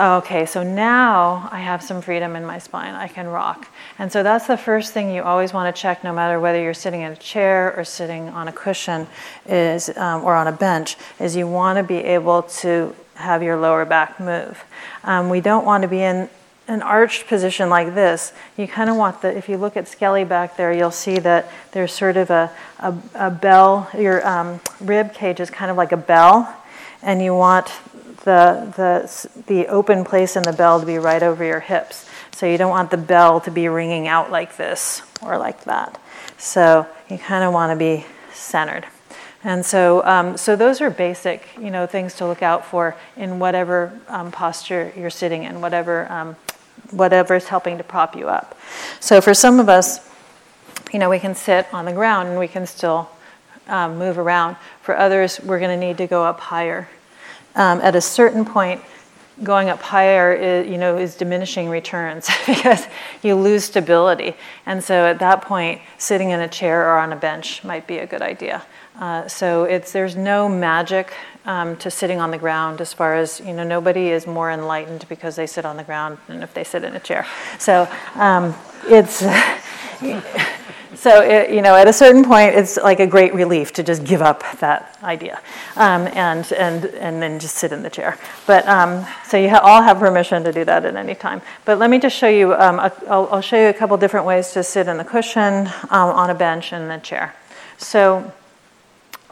Okay, 0.00 0.46
so 0.46 0.64
now 0.64 1.48
I 1.52 1.60
have 1.60 1.82
some 1.82 2.00
freedom 2.00 2.34
in 2.34 2.44
my 2.44 2.58
spine. 2.58 2.94
I 2.94 3.06
can 3.06 3.28
rock. 3.28 3.68
And 3.98 4.10
so 4.10 4.22
that's 4.22 4.46
the 4.46 4.56
first 4.56 4.92
thing 4.92 5.14
you 5.14 5.22
always 5.22 5.52
want 5.52 5.72
to 5.72 5.80
check, 5.80 6.02
no 6.02 6.12
matter 6.12 6.40
whether 6.40 6.60
you're 6.60 6.74
sitting 6.74 7.02
in 7.02 7.12
a 7.12 7.16
chair 7.16 7.72
or 7.76 7.84
sitting 7.84 8.30
on 8.30 8.48
a 8.48 8.52
cushion, 8.52 9.06
is 9.46 9.96
um, 9.96 10.24
or 10.24 10.34
on 10.34 10.48
a 10.48 10.52
bench, 10.52 10.96
is 11.20 11.36
you 11.36 11.46
want 11.46 11.76
to 11.76 11.84
be 11.84 11.98
able 11.98 12.42
to 12.42 12.96
have 13.22 13.42
your 13.42 13.56
lower 13.56 13.84
back 13.84 14.20
move. 14.20 14.62
Um, 15.04 15.30
we 15.30 15.40
don't 15.40 15.64
want 15.64 15.82
to 15.82 15.88
be 15.88 16.02
in 16.02 16.28
an 16.68 16.82
arched 16.82 17.26
position 17.26 17.68
like 17.68 17.94
this. 17.94 18.32
You 18.56 18.68
kind 18.68 18.88
of 18.88 18.96
want 18.96 19.22
the. 19.22 19.36
If 19.36 19.48
you 19.48 19.56
look 19.56 19.76
at 19.76 19.88
Skelly 19.88 20.24
back 20.24 20.56
there, 20.56 20.72
you'll 20.72 20.90
see 20.90 21.18
that 21.18 21.50
there's 21.72 21.92
sort 21.92 22.16
of 22.16 22.30
a 22.30 22.50
a, 22.78 22.94
a 23.14 23.30
bell. 23.30 23.88
Your 23.98 24.26
um, 24.26 24.60
rib 24.80 25.14
cage 25.14 25.40
is 25.40 25.50
kind 25.50 25.70
of 25.70 25.76
like 25.76 25.92
a 25.92 25.96
bell, 25.96 26.54
and 27.02 27.22
you 27.22 27.34
want 27.34 27.72
the, 28.24 28.72
the, 28.76 29.42
the 29.46 29.66
open 29.68 30.04
place 30.04 30.36
in 30.36 30.42
the 30.42 30.52
bell 30.52 30.80
to 30.80 30.86
be 30.86 30.98
right 30.98 31.22
over 31.22 31.44
your 31.44 31.60
hips. 31.60 32.08
So 32.32 32.46
you 32.46 32.56
don't 32.58 32.70
want 32.70 32.90
the 32.90 32.96
bell 32.96 33.40
to 33.42 33.50
be 33.50 33.68
ringing 33.68 34.08
out 34.08 34.30
like 34.30 34.56
this 34.56 35.02
or 35.22 35.38
like 35.38 35.64
that. 35.64 36.00
So 36.38 36.86
you 37.08 37.18
kind 37.18 37.44
of 37.44 37.52
want 37.52 37.72
to 37.72 37.76
be 37.76 38.06
centered. 38.32 38.86
And 39.44 39.64
so, 39.66 40.04
um, 40.04 40.36
so 40.36 40.54
those 40.54 40.80
are 40.80 40.90
basic, 40.90 41.48
you 41.58 41.70
know, 41.70 41.86
things 41.86 42.14
to 42.16 42.26
look 42.26 42.42
out 42.42 42.64
for 42.64 42.96
in 43.16 43.38
whatever 43.38 43.98
um, 44.08 44.30
posture 44.30 44.92
you're 44.96 45.10
sitting 45.10 45.42
in, 45.44 45.60
whatever, 45.60 46.10
um, 46.12 46.36
whatever 46.90 47.34
is 47.34 47.48
helping 47.48 47.78
to 47.78 47.84
prop 47.84 48.14
you 48.16 48.28
up. 48.28 48.56
So 49.00 49.20
for 49.20 49.34
some 49.34 49.58
of 49.58 49.68
us, 49.68 50.08
you 50.92 50.98
know, 50.98 51.10
we 51.10 51.18
can 51.18 51.34
sit 51.34 51.66
on 51.72 51.84
the 51.84 51.92
ground 51.92 52.28
and 52.28 52.38
we 52.38 52.48
can 52.48 52.66
still 52.66 53.10
um, 53.66 53.98
move 53.98 54.18
around. 54.18 54.56
For 54.82 54.96
others, 54.96 55.40
we're 55.40 55.58
going 55.58 55.78
to 55.78 55.86
need 55.86 55.98
to 55.98 56.06
go 56.06 56.24
up 56.24 56.38
higher 56.38 56.88
um, 57.54 57.80
at 57.80 57.94
a 57.94 58.00
certain 58.00 58.44
point, 58.44 58.80
going 59.42 59.68
up 59.68 59.80
higher 59.80 60.32
is, 60.32 60.68
you 60.68 60.78
know, 60.78 60.96
is 60.96 61.14
diminishing 61.16 61.68
returns 61.68 62.28
because 62.46 62.86
you 63.22 63.34
lose 63.34 63.64
stability. 63.64 64.34
And 64.66 64.82
so 64.82 65.06
at 65.06 65.18
that 65.18 65.42
point, 65.42 65.80
sitting 65.98 66.30
in 66.30 66.40
a 66.40 66.48
chair 66.48 66.88
or 66.88 66.98
on 66.98 67.12
a 67.12 67.16
bench 67.16 67.64
might 67.64 67.86
be 67.86 67.98
a 67.98 68.06
good 68.06 68.22
idea. 68.22 68.62
Uh, 68.98 69.26
so 69.26 69.64
it's, 69.64 69.92
there's 69.92 70.16
no 70.16 70.48
magic 70.48 71.12
um, 71.44 71.76
to 71.76 71.90
sitting 71.90 72.20
on 72.20 72.30
the 72.30 72.38
ground 72.38 72.80
as 72.80 72.92
far 72.92 73.16
as, 73.16 73.40
you 73.40 73.52
know, 73.52 73.64
nobody 73.64 74.10
is 74.10 74.26
more 74.26 74.50
enlightened 74.50 75.06
because 75.08 75.36
they 75.36 75.46
sit 75.46 75.64
on 75.64 75.76
the 75.76 75.84
ground 75.84 76.18
than 76.28 76.42
if 76.42 76.54
they 76.54 76.64
sit 76.64 76.84
in 76.84 76.94
a 76.94 77.00
chair. 77.00 77.26
So 77.58 77.88
um, 78.14 78.54
it's. 78.84 79.24
so 80.94 81.22
it, 81.22 81.50
you 81.50 81.62
know, 81.62 81.74
at 81.74 81.88
a 81.88 81.92
certain 81.92 82.24
point, 82.24 82.54
it's 82.54 82.76
like 82.76 83.00
a 83.00 83.06
great 83.06 83.34
relief 83.34 83.72
to 83.72 83.82
just 83.82 84.04
give 84.04 84.22
up 84.22 84.44
that 84.58 84.98
idea, 85.02 85.40
um, 85.76 86.06
and 86.12 86.52
and 86.52 86.84
and 86.84 87.22
then 87.22 87.40
just 87.40 87.56
sit 87.56 87.72
in 87.72 87.82
the 87.82 87.90
chair. 87.90 88.18
But 88.46 88.66
um, 88.68 89.06
so 89.26 89.36
you 89.36 89.48
ha- 89.48 89.60
all 89.62 89.82
have 89.82 89.98
permission 89.98 90.44
to 90.44 90.52
do 90.52 90.64
that 90.64 90.84
at 90.84 90.94
any 90.94 91.14
time. 91.14 91.42
But 91.64 91.78
let 91.78 91.90
me 91.90 91.98
just 91.98 92.16
show 92.16 92.28
you. 92.28 92.54
Um, 92.54 92.78
a, 92.78 92.92
I'll, 93.08 93.28
I'll, 93.32 93.40
show 93.40 93.60
you 93.60 93.68
a 93.68 93.74
couple 93.74 93.96
different 93.96 94.26
ways 94.26 94.52
to 94.52 94.62
sit 94.62 94.86
in 94.86 94.96
the 94.96 95.04
cushion, 95.04 95.66
um, 95.90 96.10
on 96.10 96.30
a 96.30 96.34
bench, 96.34 96.72
and 96.72 96.84
in 96.84 96.88
the 96.88 96.98
chair. 96.98 97.34
So 97.78 98.32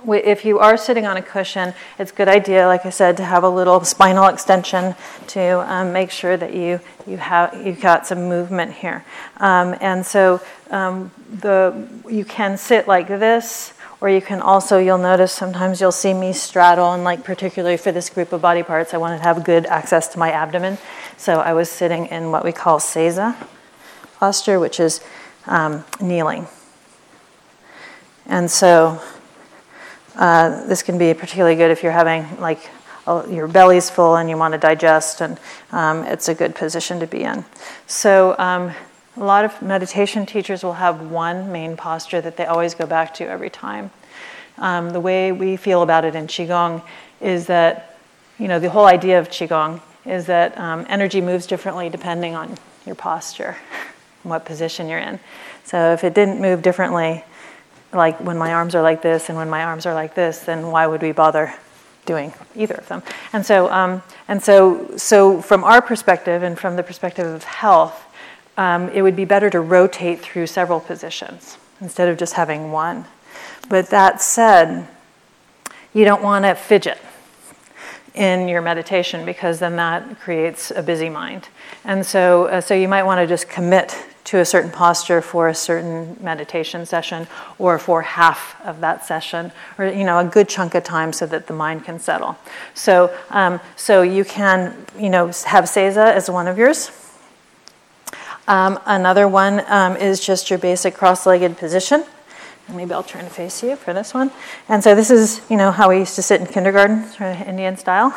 if 0.09 0.45
you 0.45 0.59
are 0.59 0.77
sitting 0.77 1.07
on 1.07 1.17
a 1.17 1.23
cushion, 1.23 1.75
it's 1.99 2.13
a 2.13 2.15
good 2.15 2.29
idea, 2.29 2.67
like 2.67 2.87
I 2.87 2.91
said, 2.91 3.17
to 3.17 3.25
have 3.25 3.45
a 3.45 3.49
little 3.49 3.85
spinal 3.85 4.27
extension 4.27 4.95
to 5.29 5.61
um, 5.73 5.93
make 5.93 6.11
sure 6.11 6.37
that 6.37 6.55
you 6.55 6.81
you 7.07 7.19
have 7.19 7.55
you've 7.67 7.81
got 7.81 8.07
some 8.07 8.29
movement 8.29 8.73
here. 8.73 9.05
Um, 9.39 9.77
and 9.81 10.05
so 10.05 10.41
um, 10.71 11.11
the 11.41 11.89
you 12.09 12.25
can 12.25 12.57
sit 12.57 12.87
like 12.89 13.09
this, 13.09 13.73
Or 14.01 14.09
you 14.09 14.23
can 14.23 14.41
also, 14.41 14.79
you'll 14.79 14.97
notice 14.97 15.31
sometimes 15.31 15.79
you'll 15.81 15.93
see 15.93 16.15
me 16.15 16.33
straddle, 16.33 16.93
and 16.93 17.05
like 17.05 17.23
particularly 17.23 17.77
for 17.77 17.93
this 17.93 18.09
group 18.09 18.33
of 18.33 18.41
body 18.41 18.63
parts, 18.63 18.95
I 18.95 18.97
wanted 18.97 19.19
to 19.19 19.25
have 19.25 19.45
good 19.45 19.67
access 19.67 20.09
to 20.09 20.19
my 20.19 20.31
abdomen. 20.31 20.79
So 21.19 21.41
I 21.41 21.53
was 21.53 21.69
sitting 21.69 22.07
in 22.07 22.31
what 22.31 22.43
we 22.43 22.53
call 22.53 22.79
seiza 22.81 23.37
posture, 24.19 24.59
which 24.59 24.81
is 24.81 25.03
um, 25.47 25.85
kneeling. 26.01 26.47
And 28.25 28.51
so 28.51 29.03
uh, 30.17 30.67
this 30.67 30.83
can 30.83 30.99
be 30.99 31.15
particularly 31.15 31.57
good 31.57 31.71
if 31.71 31.83
you're 31.83 31.93
having 31.93 32.27
like 32.41 32.71
your 33.29 33.49
belly's 33.49 33.91
full 33.91 34.17
and 34.17 34.31
you 34.31 34.37
want 34.37 34.53
to 34.53 34.59
digest, 34.59 35.21
and 35.21 35.39
um, 35.73 36.05
it's 36.05 36.29
a 36.29 36.35
good 36.35 36.55
position 36.55 37.01
to 37.01 37.07
be 37.07 37.23
in. 37.23 37.45
So 37.87 38.37
um, 38.39 38.73
a 39.17 39.25
lot 39.25 39.45
of 39.45 39.61
meditation 39.63 40.27
teachers 40.27 40.63
will 40.63 40.75
have 40.75 41.11
one 41.11 41.51
main 41.51 41.77
posture 41.77 42.21
that 42.21 42.37
they 42.37 42.47
always 42.47 42.75
go 42.75 42.87
back 42.87 43.15
to 43.15 43.29
every 43.29 43.51
time. 43.51 43.91
Um, 44.59 44.91
the 44.91 45.01
way 45.01 45.33
we 45.33 45.57
feel 45.57 45.83
about 45.83 46.05
it 46.05 46.15
in 46.15 46.27
Qigong 46.27 46.83
is 47.21 47.47
that, 47.47 47.99
you 48.39 48.47
know, 48.47 48.59
the 48.59 48.71
whole 48.71 48.87
idea 48.87 49.19
of 49.19 49.29
Qigong 49.29 49.81
is 50.05 50.27
that 50.27 50.57
um, 50.59 50.87
energy 50.89 51.21
moves 51.21 51.47
differently 51.47 51.89
depending 51.89 52.35
on 52.35 52.57
your 52.87 52.95
posture 52.95 53.57
and 54.23 54.31
what 54.31 54.45
position 54.45 54.89
you're 54.89 54.99
in. 54.99 55.19
So 55.65 55.93
if 55.93 56.05
it 56.05 56.15
didn't 56.15 56.41
move 56.41 56.63
differently, 56.63 57.25
like 57.93 58.21
when 58.21 58.39
my 58.39 58.53
arms 58.53 58.75
are 58.75 58.83
like 58.83 59.03
this 59.03 59.29
and 59.29 59.37
when 59.37 59.51
my 59.51 59.65
arms 59.65 59.87
are 59.87 59.95
like 59.95 60.15
this, 60.15 60.41
then 60.41 60.71
why 60.71 60.87
would 60.87 61.03
we 61.03 61.13
bother 61.13 61.55
doing 62.07 62.33
either 62.55 62.75
of 62.75 62.89
them? 62.89 63.03
And 63.33 63.45
so, 63.45 63.71
um, 63.71 64.03
and 64.29 64.43
so, 64.43 64.97
so 64.97 65.43
from 65.43 65.65
our 65.65 65.83
perspective 65.83 66.43
and 66.43 66.59
from 66.59 66.77
the 66.77 66.83
perspective 66.83 67.27
of 67.27 67.45
health, 67.45 68.07
um, 68.57 68.89
it 68.91 69.03
would 69.03 69.17
be 69.17 69.25
better 69.25 69.51
to 69.51 69.61
rotate 69.61 70.21
through 70.21 70.47
several 70.47 70.81
positions 70.81 71.57
instead 71.81 72.09
of 72.09 72.19
just 72.19 72.35
having 72.35 72.73
one. 72.73 73.07
But 73.69 73.89
that 73.89 74.21
said, 74.21 74.87
you 75.93 76.05
don't 76.05 76.23
want 76.23 76.45
to 76.45 76.55
fidget 76.55 76.99
in 78.15 78.49
your 78.49 78.63
meditation 78.63 79.25
because 79.25 79.59
then 79.59 79.77
that 79.77 80.21
creates 80.21 80.71
a 80.71 80.83
busy 80.83 81.09
mind. 81.09 81.49
And 81.85 82.05
so, 82.05 82.47
uh, 82.47 82.61
so 82.61 82.75
you 82.75 82.89
might 82.89 83.05
want 83.05 83.21
to 83.21 83.27
just 83.27 83.49
commit 83.49 83.97
to 84.25 84.39
a 84.39 84.45
certain 84.45 84.71
posture 84.71 85.21
for 85.23 85.49
a 85.49 85.55
certain 85.55 86.17
meditation 86.21 86.87
session 86.87 87.27
or 87.59 87.79
for 87.79 88.03
half 88.03 88.61
of 88.65 88.81
that 88.81 89.05
session 89.05 89.51
or 89.79 89.87
you 89.87 90.05
know 90.05 90.19
a 90.19 90.25
good 90.25 90.49
chunk 90.49 90.75
of 90.75 90.85
time 90.85 91.13
so 91.13 91.27
that 91.27 91.47
the 91.47 91.55
mind 91.55 91.85
can 91.85 91.99
settle 91.99 92.37
so 92.75 93.13
um, 93.31 93.59
so 93.77 94.03
you 94.03 94.25
can 94.25 94.87
you 94.97 95.09
know 95.09 95.27
have 95.47 95.65
seiza 95.65 96.13
as 96.15 96.31
one 96.31 96.47
of 96.47 96.59
yours 96.59 96.93
um, 98.51 98.81
another 98.85 99.29
one 99.29 99.63
um, 99.69 99.97
is 99.97 100.19
just 100.19 100.51
your 100.51 100.59
basic 100.59 100.95
cross-legged 100.95 101.57
position. 101.57 102.05
Maybe 102.73 102.93
I'll 102.93 103.03
turn 103.03 103.25
to 103.25 103.31
face 103.31 103.63
you 103.63 103.77
for 103.77 103.93
this 103.93 104.15
one. 104.15 104.31
And 104.69 104.83
so 104.83 104.95
this 104.95 105.11
is, 105.11 105.41
you 105.51 105.57
know, 105.57 105.71
how 105.71 105.89
we 105.89 105.99
used 105.99 106.15
to 106.17 106.23
sit 106.23 106.41
in 106.41 106.47
kindergarten, 106.47 107.05
sort 107.07 107.35
of 107.35 107.49
Indian 107.49 107.77
style, 107.77 108.15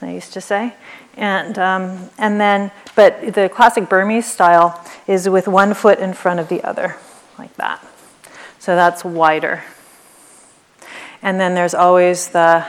I 0.00 0.10
used 0.10 0.32
to 0.32 0.40
say. 0.40 0.74
And, 1.16 1.58
um, 1.58 2.10
and 2.18 2.40
then, 2.40 2.70
but 2.96 3.34
the 3.34 3.48
classic 3.48 3.88
Burmese 3.88 4.30
style 4.30 4.82
is 5.06 5.28
with 5.28 5.46
one 5.46 5.74
foot 5.74 5.98
in 5.98 6.14
front 6.14 6.40
of 6.40 6.48
the 6.48 6.62
other, 6.64 6.96
like 7.38 7.54
that. 7.56 7.84
So 8.58 8.76
that's 8.76 9.04
wider. 9.04 9.62
And 11.20 11.38
then 11.38 11.54
there's 11.54 11.74
always 11.74 12.28
the 12.28 12.66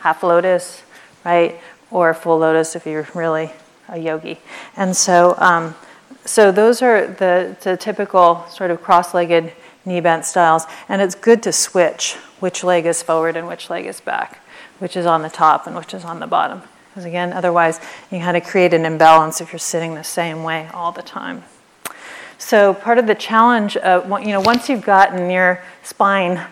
half 0.00 0.22
lotus, 0.22 0.82
right? 1.24 1.60
Or 1.90 2.12
full 2.14 2.38
lotus 2.38 2.76
if 2.76 2.86
you're 2.86 3.08
really 3.14 3.50
a 3.88 3.98
yogi. 3.98 4.40
And 4.76 4.96
so, 4.96 5.34
um, 5.38 5.74
so 6.24 6.52
those 6.52 6.82
are 6.82 7.06
the, 7.06 7.56
the 7.62 7.76
typical 7.76 8.46
sort 8.48 8.70
of 8.70 8.82
cross-legged 8.82 9.52
knee 9.84 10.00
bent 10.00 10.24
styles. 10.24 10.64
And 10.88 11.02
it's 11.02 11.14
good 11.14 11.42
to 11.44 11.52
switch 11.52 12.14
which 12.40 12.64
leg 12.64 12.86
is 12.86 13.02
forward 13.02 13.36
and 13.36 13.46
which 13.46 13.70
leg 13.70 13.86
is 13.86 14.00
back, 14.00 14.40
which 14.78 14.96
is 14.96 15.06
on 15.06 15.22
the 15.22 15.30
top 15.30 15.66
and 15.66 15.76
which 15.76 15.94
is 15.94 16.04
on 16.04 16.20
the 16.20 16.26
bottom. 16.26 16.62
Because 16.90 17.04
again, 17.04 17.32
otherwise 17.32 17.80
you 18.10 18.20
kind 18.20 18.36
of 18.36 18.44
create 18.44 18.72
an 18.72 18.84
imbalance 18.84 19.40
if 19.40 19.52
you're 19.52 19.58
sitting 19.58 19.94
the 19.94 20.04
same 20.04 20.44
way 20.44 20.68
all 20.72 20.92
the 20.92 21.02
time. 21.02 21.42
So 22.38 22.74
part 22.74 22.98
of 22.98 23.06
the 23.06 23.14
challenge, 23.14 23.76
of, 23.76 24.08
you 24.20 24.28
know, 24.28 24.40
once 24.40 24.68
you've 24.68 24.84
gotten 24.84 25.30
your 25.30 25.62
spine 25.82 26.46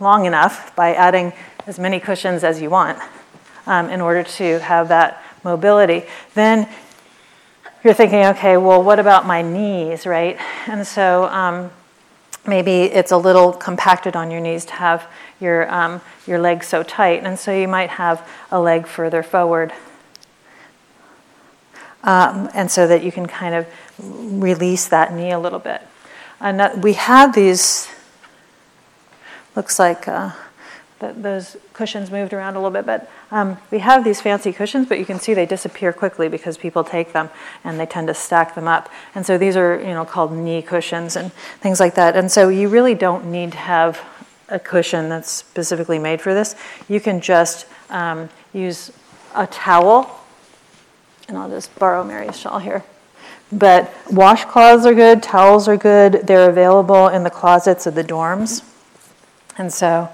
long 0.00 0.24
enough 0.24 0.74
by 0.74 0.94
adding 0.94 1.32
as 1.66 1.78
many 1.78 2.00
cushions 2.00 2.44
as 2.44 2.60
you 2.60 2.70
want 2.70 2.98
um, 3.66 3.90
in 3.90 4.00
order 4.00 4.22
to 4.22 4.58
have 4.60 4.88
that 4.88 5.22
mobility, 5.44 6.04
then 6.34 6.68
you're 7.84 7.94
thinking, 7.94 8.24
okay, 8.26 8.56
well, 8.56 8.82
what 8.82 8.98
about 8.98 9.26
my 9.26 9.42
knees, 9.42 10.06
right? 10.06 10.38
And 10.66 10.86
so 10.86 11.24
um, 11.26 11.70
maybe 12.46 12.82
it's 12.82 13.12
a 13.12 13.16
little 13.16 13.52
compacted 13.52 14.16
on 14.16 14.30
your 14.30 14.40
knees 14.40 14.64
to 14.66 14.72
have 14.74 15.08
your, 15.40 15.72
um, 15.72 16.00
your 16.26 16.38
legs 16.38 16.66
so 16.66 16.82
tight. 16.82 17.24
And 17.24 17.38
so 17.38 17.52
you 17.52 17.68
might 17.68 17.90
have 17.90 18.26
a 18.50 18.60
leg 18.60 18.86
further 18.86 19.22
forward. 19.22 19.72
Um, 22.02 22.48
and 22.54 22.70
so 22.70 22.86
that 22.86 23.02
you 23.02 23.10
can 23.10 23.26
kind 23.26 23.54
of 23.54 23.66
release 24.42 24.86
that 24.88 25.12
knee 25.12 25.32
a 25.32 25.38
little 25.38 25.58
bit. 25.58 25.82
And 26.40 26.82
we 26.82 26.92
have 26.94 27.34
these, 27.34 27.88
looks 29.54 29.78
like. 29.78 30.06
Uh, 30.06 30.32
those 30.98 31.56
cushions 31.72 32.10
moved 32.10 32.32
around 32.32 32.56
a 32.56 32.58
little 32.58 32.70
bit. 32.70 32.86
But 32.86 33.10
um, 33.30 33.58
we 33.70 33.80
have 33.80 34.04
these 34.04 34.20
fancy 34.20 34.52
cushions, 34.52 34.88
but 34.88 34.98
you 34.98 35.04
can 35.04 35.18
see 35.18 35.34
they 35.34 35.46
disappear 35.46 35.92
quickly 35.92 36.28
because 36.28 36.56
people 36.56 36.84
take 36.84 37.12
them 37.12 37.28
and 37.64 37.78
they 37.78 37.86
tend 37.86 38.08
to 38.08 38.14
stack 38.14 38.54
them 38.54 38.66
up. 38.66 38.88
And 39.14 39.26
so 39.26 39.36
these 39.36 39.56
are, 39.56 39.78
you 39.78 39.88
know, 39.88 40.04
called 40.04 40.32
knee 40.32 40.62
cushions 40.62 41.16
and 41.16 41.32
things 41.60 41.80
like 41.80 41.94
that. 41.96 42.16
And 42.16 42.30
so 42.30 42.48
you 42.48 42.68
really 42.68 42.94
don't 42.94 43.26
need 43.26 43.52
to 43.52 43.58
have 43.58 44.00
a 44.48 44.58
cushion 44.58 45.08
that's 45.08 45.30
specifically 45.30 45.98
made 45.98 46.20
for 46.20 46.32
this. 46.32 46.54
You 46.88 47.00
can 47.00 47.20
just 47.20 47.66
um, 47.90 48.28
use 48.52 48.92
a 49.34 49.46
towel, 49.46 50.24
and 51.28 51.36
I'll 51.36 51.50
just 51.50 51.76
borrow 51.78 52.04
Mary's 52.04 52.38
shawl 52.38 52.58
here. 52.58 52.84
But 53.52 53.92
washcloths 54.06 54.84
are 54.84 54.94
good, 54.94 55.22
towels 55.22 55.68
are 55.68 55.76
good. 55.76 56.26
They're 56.26 56.48
available 56.48 57.08
in 57.08 57.22
the 57.22 57.30
closets 57.30 57.86
of 57.86 57.94
the 57.94 58.02
dorms. 58.02 58.64
And 59.58 59.72
so 59.72 60.08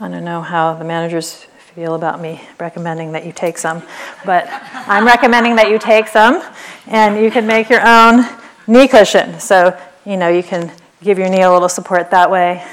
I 0.00 0.08
don't 0.08 0.24
know 0.24 0.42
how 0.42 0.74
the 0.74 0.84
managers 0.84 1.46
feel 1.76 1.94
about 1.94 2.20
me 2.20 2.40
recommending 2.58 3.12
that 3.12 3.24
you 3.24 3.30
take 3.30 3.56
some, 3.56 3.80
but 4.24 4.44
I'm 4.88 5.06
recommending 5.06 5.54
that 5.54 5.70
you 5.70 5.78
take 5.78 6.08
some 6.08 6.42
and 6.88 7.22
you 7.22 7.30
can 7.30 7.46
make 7.46 7.70
your 7.70 7.86
own 7.86 8.24
knee 8.66 8.88
cushion. 8.88 9.38
So, 9.38 9.78
you 10.04 10.16
know, 10.16 10.28
you 10.28 10.42
can 10.42 10.72
give 11.00 11.16
your 11.16 11.28
knee 11.28 11.42
a 11.42 11.52
little 11.52 11.68
support 11.68 12.10
that 12.10 12.28
way. 12.28 12.66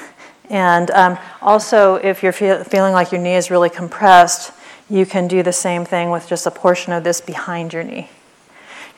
And 0.49 0.89
um, 0.91 1.19
also, 1.43 1.95
if 1.95 2.23
you're 2.23 2.31
feel, 2.31 2.63
feeling 2.63 2.91
like 2.91 3.11
your 3.11 3.21
knee 3.21 3.35
is 3.35 3.51
really 3.51 3.69
compressed, 3.69 4.51
you 4.89 5.05
can 5.05 5.27
do 5.27 5.43
the 5.43 5.53
same 5.53 5.85
thing 5.85 6.09
with 6.09 6.27
just 6.27 6.47
a 6.47 6.51
portion 6.51 6.91
of 6.91 7.03
this 7.03 7.21
behind 7.21 7.71
your 7.71 7.83
knee. 7.83 8.09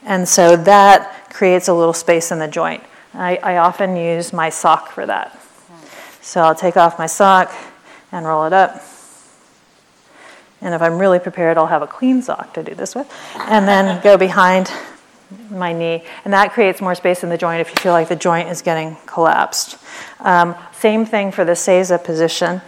And 0.05 0.29
so 0.29 0.55
that 0.55 1.29
creates 1.29 1.67
a 1.67 1.73
little 1.73 1.93
space 1.93 2.31
in 2.31 2.39
the 2.39 2.47
joint. 2.47 2.83
I, 3.13 3.35
I 3.43 3.57
often 3.57 3.97
use 3.97 4.31
my 4.31 4.49
sock 4.49 4.91
for 4.91 5.05
that. 5.05 5.37
So 6.21 6.39
I'll 6.39 6.55
take 6.55 6.77
off 6.77 6.97
my 6.97 7.07
sock 7.07 7.53
and 8.13 8.25
roll 8.25 8.45
it 8.45 8.53
up. 8.53 8.81
And 10.61 10.73
if 10.73 10.81
I'm 10.81 10.97
really 10.97 11.19
prepared, 11.19 11.57
I'll 11.57 11.67
have 11.67 11.81
a 11.81 11.87
clean 11.87 12.21
sock 12.21 12.53
to 12.53 12.63
do 12.63 12.73
this 12.73 12.95
with. 12.95 13.11
And 13.35 13.67
then 13.67 14.01
go 14.01 14.17
behind 14.17 14.71
my 15.49 15.73
knee. 15.73 16.03
And 16.23 16.33
that 16.33 16.53
creates 16.53 16.79
more 16.79 16.95
space 16.95 17.23
in 17.23 17.29
the 17.29 17.37
joint 17.37 17.59
if 17.59 17.69
you 17.69 17.75
feel 17.75 17.91
like 17.91 18.07
the 18.07 18.15
joint 18.15 18.47
is 18.49 18.61
getting 18.61 18.95
collapsed. 19.05 19.77
Um, 20.21 20.55
same 20.71 21.05
thing 21.05 21.31
for 21.31 21.43
the 21.43 21.51
Seiza 21.53 22.01
position. 22.01 22.61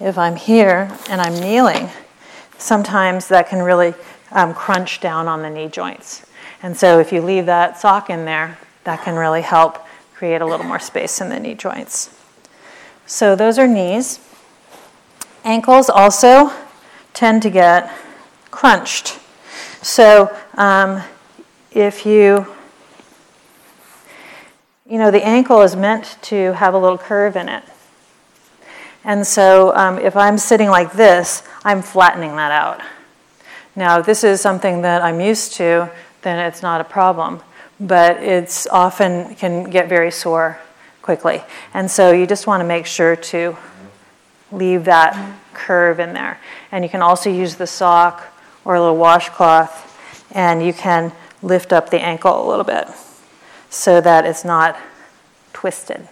If 0.00 0.18
I'm 0.18 0.34
here 0.34 0.90
and 1.08 1.20
I'm 1.20 1.34
kneeling, 1.38 1.90
sometimes 2.56 3.28
that 3.28 3.48
can 3.48 3.62
really 3.62 3.94
um, 4.32 4.54
crunch 4.54 5.00
down 5.00 5.28
on 5.28 5.42
the 5.42 5.50
knee 5.50 5.68
joints. 5.68 6.26
And 6.62 6.76
so 6.76 6.98
if 6.98 7.12
you 7.12 7.20
leave 7.20 7.46
that 7.46 7.78
sock 7.78 8.10
in 8.10 8.24
there, 8.24 8.58
that 8.84 9.04
can 9.04 9.14
really 9.14 9.42
help 9.42 9.78
create 10.14 10.40
a 10.40 10.46
little 10.46 10.66
more 10.66 10.80
space 10.80 11.20
in 11.20 11.28
the 11.28 11.38
knee 11.38 11.54
joints. 11.54 12.10
So 13.06 13.36
those 13.36 13.58
are 13.58 13.68
knees. 13.68 14.18
Ankles 15.44 15.88
also 15.88 16.52
tend 17.14 17.42
to 17.42 17.50
get 17.50 17.92
crunched. 18.50 19.18
So 19.82 20.36
um, 20.54 21.02
if 21.70 22.04
you, 22.04 22.46
you 24.88 24.98
know, 24.98 25.10
the 25.10 25.24
ankle 25.24 25.62
is 25.62 25.76
meant 25.76 26.16
to 26.22 26.52
have 26.54 26.74
a 26.74 26.78
little 26.78 26.98
curve 26.98 27.36
in 27.36 27.48
it. 27.48 27.62
And 29.04 29.26
so 29.26 29.74
um, 29.74 29.98
if 29.98 30.16
I'm 30.16 30.38
sitting 30.38 30.68
like 30.68 30.92
this, 30.92 31.42
I'm 31.64 31.82
flattening 31.82 32.36
that 32.36 32.52
out. 32.52 32.80
Now, 33.76 34.00
if 34.00 34.06
this 34.06 34.24
is 34.24 34.40
something 34.40 34.82
that 34.82 35.02
I'm 35.02 35.20
used 35.20 35.54
to, 35.54 35.90
then 36.22 36.38
it's 36.44 36.62
not 36.62 36.80
a 36.80 36.84
problem. 36.84 37.40
But 37.80 38.22
it's 38.22 38.66
often 38.66 39.36
can 39.36 39.70
get 39.70 39.88
very 39.88 40.10
sore 40.10 40.58
quickly. 41.00 41.42
And 41.72 41.88
so 41.88 42.10
you 42.10 42.26
just 42.26 42.46
want 42.46 42.60
to 42.60 42.66
make 42.66 42.86
sure 42.86 43.14
to 43.16 43.56
leave 44.50 44.84
that 44.84 45.38
curve 45.54 46.00
in 46.00 46.14
there. 46.14 46.40
And 46.72 46.84
you 46.84 46.90
can 46.90 47.02
also 47.02 47.30
use 47.30 47.56
the 47.56 47.66
sock 47.66 48.26
or 48.64 48.74
a 48.74 48.80
little 48.80 48.96
washcloth 48.96 49.84
and 50.32 50.64
you 50.64 50.72
can 50.72 51.12
lift 51.42 51.72
up 51.72 51.90
the 51.90 52.00
ankle 52.00 52.46
a 52.46 52.46
little 52.48 52.64
bit 52.64 52.88
so 53.70 54.00
that 54.00 54.24
it's 54.24 54.44
not 54.44 54.78
twisted. 55.52 56.08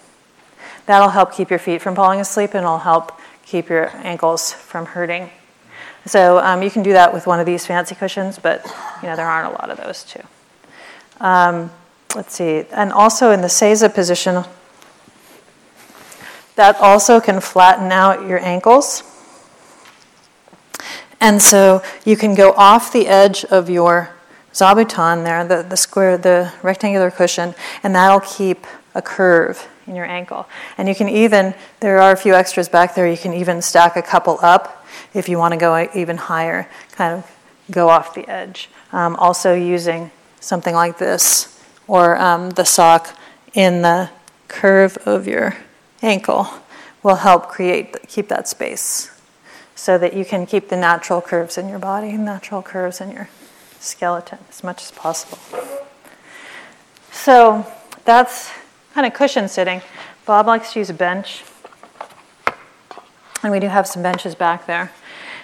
That'll 0.87 1.11
help 1.11 1.34
keep 1.34 1.51
your 1.51 1.59
feet 1.59 1.82
from 1.82 1.95
falling 1.95 2.20
asleep 2.20 2.55
and 2.55 2.64
it'll 2.64 2.78
help 2.78 3.20
keep 3.45 3.68
your 3.68 3.91
ankles 3.97 4.53
from 4.53 4.87
hurting. 4.87 5.30
So 6.07 6.39
um, 6.39 6.62
you 6.62 6.70
can 6.70 6.82
do 6.82 6.93
that 6.93 7.12
with 7.12 7.26
one 7.26 7.41
of 7.41 7.47
these 7.47 7.66
fancy 7.66 7.97
cushions, 7.97 8.39
but 8.39 8.64
you 9.03 9.09
know 9.09 9.16
there 9.16 9.26
aren't 9.26 9.53
a 9.53 9.57
lot 9.57 9.70
of 9.70 9.76
those 9.78 10.05
too. 10.05 10.22
Um, 11.20 11.72
let's 12.14 12.34
see, 12.34 12.64
and 12.70 12.93
also 12.93 13.32
in 13.32 13.41
the 13.41 13.49
Seiza 13.49 13.93
position, 13.93 14.45
that 16.57 16.80
also 16.80 17.20
can 17.20 17.40
flatten 17.40 17.92
out 17.92 18.26
your 18.26 18.40
ankles. 18.40 19.02
And 21.20 21.40
so 21.40 21.82
you 22.04 22.16
can 22.16 22.34
go 22.34 22.52
off 22.52 22.92
the 22.92 23.07
edge 23.07 23.44
of 23.46 23.70
your 23.70 24.11
zabuton 24.52 25.24
there, 25.24 25.44
the, 25.46 25.62
the 25.62 25.76
square, 25.76 26.18
the 26.18 26.52
rectangular 26.62 27.11
cushion, 27.11 27.54
and 27.82 27.94
that'll 27.94 28.20
keep 28.20 28.66
a 28.94 29.02
curve 29.02 29.68
in 29.86 29.94
your 29.94 30.07
ankle. 30.07 30.48
And 30.78 30.88
you 30.88 30.94
can 30.94 31.09
even, 31.09 31.54
there 31.80 32.00
are 32.00 32.12
a 32.12 32.16
few 32.16 32.34
extras 32.34 32.68
back 32.68 32.94
there, 32.94 33.09
you 33.09 33.18
can 33.18 33.34
even 33.34 33.62
stack 33.62 33.96
a 33.96 34.02
couple 34.02 34.38
up 34.42 34.86
if 35.14 35.28
you 35.28 35.38
want 35.38 35.52
to 35.52 35.59
go 35.59 35.88
even 35.94 36.16
higher, 36.16 36.68
kind 36.92 37.18
of 37.18 37.30
go 37.70 37.88
off 37.88 38.14
the 38.14 38.28
edge. 38.28 38.68
Um, 38.92 39.16
also 39.16 39.54
using 39.54 40.11
something 40.40 40.74
like 40.74 40.98
this 40.98 41.61
or 41.86 42.16
um, 42.16 42.50
the 42.50 42.64
sock 42.64 43.18
in 43.54 43.82
the 43.82 44.11
curve 44.48 44.96
of 45.07 45.26
your 45.26 45.57
ankle 46.03 46.49
will 47.03 47.16
help 47.16 47.49
create 47.49 47.97
keep 48.09 48.28
that 48.28 48.49
space 48.49 49.11
so 49.74 49.99
that 49.99 50.14
you 50.14 50.24
can 50.24 50.47
keep 50.47 50.68
the 50.68 50.76
natural 50.76 51.20
curves 51.20 51.57
in 51.59 51.68
your 51.68 51.78
body 51.78 52.12
natural 52.16 52.62
curves 52.62 53.01
in 53.01 53.11
your 53.11 53.28
skeleton 53.80 54.38
as 54.49 54.64
much 54.64 54.82
as 54.82 54.90
possible 54.92 55.38
so 57.11 57.66
that's 58.05 58.51
kind 58.94 59.07
of 59.07 59.14
cushion 59.14 59.49
sitting 59.49 59.80
bob 60.24 60.47
likes 60.47 60.72
to 60.72 60.78
use 60.78 60.90
a 60.90 60.94
bench 60.94 61.44
and 63.42 63.53
we 63.53 63.61
do 63.61 63.68
have 63.68 63.86
some 63.86 64.03
benches 64.03 64.34
back 64.34 64.66
there 64.66 64.92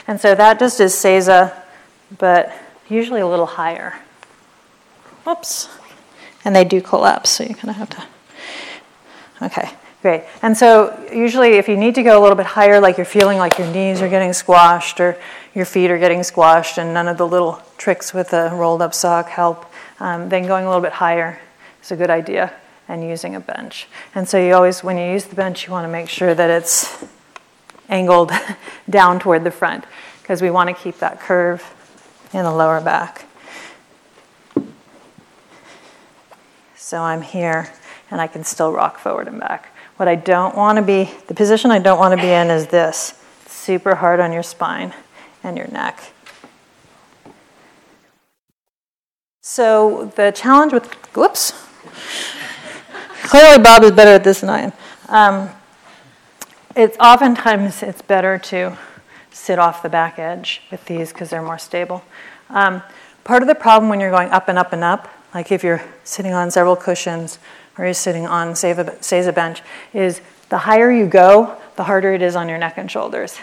and 0.07 0.21
so 0.21 0.35
that 0.35 0.59
just 0.59 0.81
is 0.81 0.93
seiza 0.93 1.55
but 2.19 2.53
usually 2.89 3.21
a 3.21 3.27
little 3.27 3.47
higher 3.47 3.95
Oops. 5.27 5.69
And 6.45 6.57
they 6.57 6.65
do 6.65 6.81
collapse, 6.81 7.31
so 7.31 7.45
you 7.45 7.55
kind 7.55 7.71
of 7.71 7.77
have 7.77 7.91
to. 7.91 8.05
Okay, 9.43 9.71
great. 10.03 10.25
And 10.43 10.57
so, 10.57 11.09
usually, 11.13 11.53
if 11.53 11.69
you 11.69 11.77
need 11.77 11.95
to 11.95 12.03
go 12.03 12.19
a 12.19 12.21
little 12.21 12.37
bit 12.37 12.47
higher, 12.47 12.81
like 12.81 12.99
you're 12.99 13.07
feeling 13.07 13.39
like 13.39 13.59
your 13.59 13.69
knees 13.69 14.03
are 14.03 14.09
getting 14.09 14.33
squashed 14.33 15.01
or 15.01 15.17
your 15.55 15.65
feet 15.65 15.91
are 15.91 15.99
getting 15.99 16.23
squashed, 16.23 16.79
and 16.79 16.93
none 16.93 17.09
of 17.09 17.17
the 17.17 17.27
little 17.27 17.63
tricks 17.79 18.13
with 18.13 18.33
a 18.33 18.51
rolled 18.53 18.83
up 18.83 18.93
sock 18.93 19.29
help, 19.29 19.65
um, 20.01 20.29
then 20.29 20.47
going 20.47 20.65
a 20.65 20.69
little 20.69 20.83
bit 20.83 20.93
higher 20.93 21.41
is 21.83 21.93
a 21.93 21.97
good 21.97 22.11
idea 22.11 22.53
and 22.89 23.03
using 23.03 23.37
a 23.37 23.41
bench. 23.41 23.87
And 24.15 24.29
so, 24.29 24.39
you 24.39 24.53
always, 24.55 24.83
when 24.85 24.99
you 24.99 25.05
use 25.05 25.25
the 25.25 25.37
bench, 25.37 25.67
you 25.67 25.73
want 25.73 25.87
to 25.87 25.93
make 25.93 26.09
sure 26.09 26.35
that 26.35 26.51
it's 26.51 27.05
angled 27.89 28.33
down 28.91 29.21
toward 29.21 29.45
the 29.45 29.51
front 29.51 29.85
because 30.21 30.43
we 30.43 30.51
want 30.51 30.69
to 30.69 30.75
keep 30.75 30.99
that 30.99 31.21
curve 31.21 31.63
in 32.33 32.43
the 32.43 32.53
lower 32.53 32.81
back. 32.81 33.27
So 36.75 37.01
I'm 37.01 37.23
here 37.23 37.71
and 38.11 38.21
I 38.21 38.27
can 38.27 38.45
still 38.45 38.73
rock 38.73 38.99
forward 38.99 39.29
and 39.29 39.41
back. 39.41 39.72
What 40.03 40.09
I 40.09 40.17
don't 40.17 40.57
want 40.57 40.79
to 40.79 40.83
be, 40.83 41.09
the 41.29 41.35
position 41.35 41.71
I 41.71 41.79
don't 41.79 41.97
want 41.97 42.19
to 42.19 42.21
be 42.21 42.29
in 42.29 42.51
is 42.51 42.67
this 42.67 43.15
super 43.47 43.95
hard 43.95 44.19
on 44.19 44.33
your 44.33 44.43
spine 44.43 44.93
and 45.45 45.57
your 45.57 45.69
neck. 45.69 46.13
So 49.43 50.13
the 50.17 50.33
challenge 50.33 50.73
with, 50.73 50.93
whoops, 51.15 51.53
clearly 53.23 53.63
Bob 53.63 53.85
is 53.85 53.93
better 53.93 54.11
at 54.11 54.25
this 54.25 54.41
than 54.41 54.51
I 54.51 54.61
am. 54.63 54.73
Um, 55.09 55.51
it's 56.75 56.97
oftentimes 56.99 57.85
it's 57.85 58.03
better 58.03 58.39
to 58.39 58.77
sit 59.31 59.61
off 59.61 59.85
the 59.85 59.89
back 59.89 60.19
edge 60.19 60.63
with 60.73 60.85
these 60.87 61.13
because 61.13 61.31
they're 61.31 61.43
more 61.43 61.59
stable. 61.59 62.03
Um, 62.51 62.83
part 63.23 63.43
of 63.43 63.47
the 63.47 63.55
problem 63.55 63.89
when 63.89 64.01
you're 64.01 64.11
going 64.11 64.31
up 64.31 64.49
and 64.49 64.59
up 64.59 64.73
and 64.73 64.83
up 64.83 65.09
like 65.35 65.51
if 65.51 65.63
you're 65.65 65.83
sitting 66.05 66.33
on 66.33 66.51
several 66.51 66.77
cushions 66.77 67.39
or 67.79 67.85
you're 67.85 67.95
sitting 67.95 68.27
on, 68.27 68.55
say, 68.55 68.71
a 68.71 69.33
bench, 69.33 69.63
is 69.93 70.21
the 70.49 70.59
higher 70.59 70.91
you 70.91 71.07
go, 71.07 71.57
the 71.77 71.85
harder 71.85 72.13
it 72.13 72.23
is 72.23 72.37
on 72.37 72.49
your 72.49 72.59
neck 72.59 72.75
and 72.77 72.91
shoulders. 72.91 73.39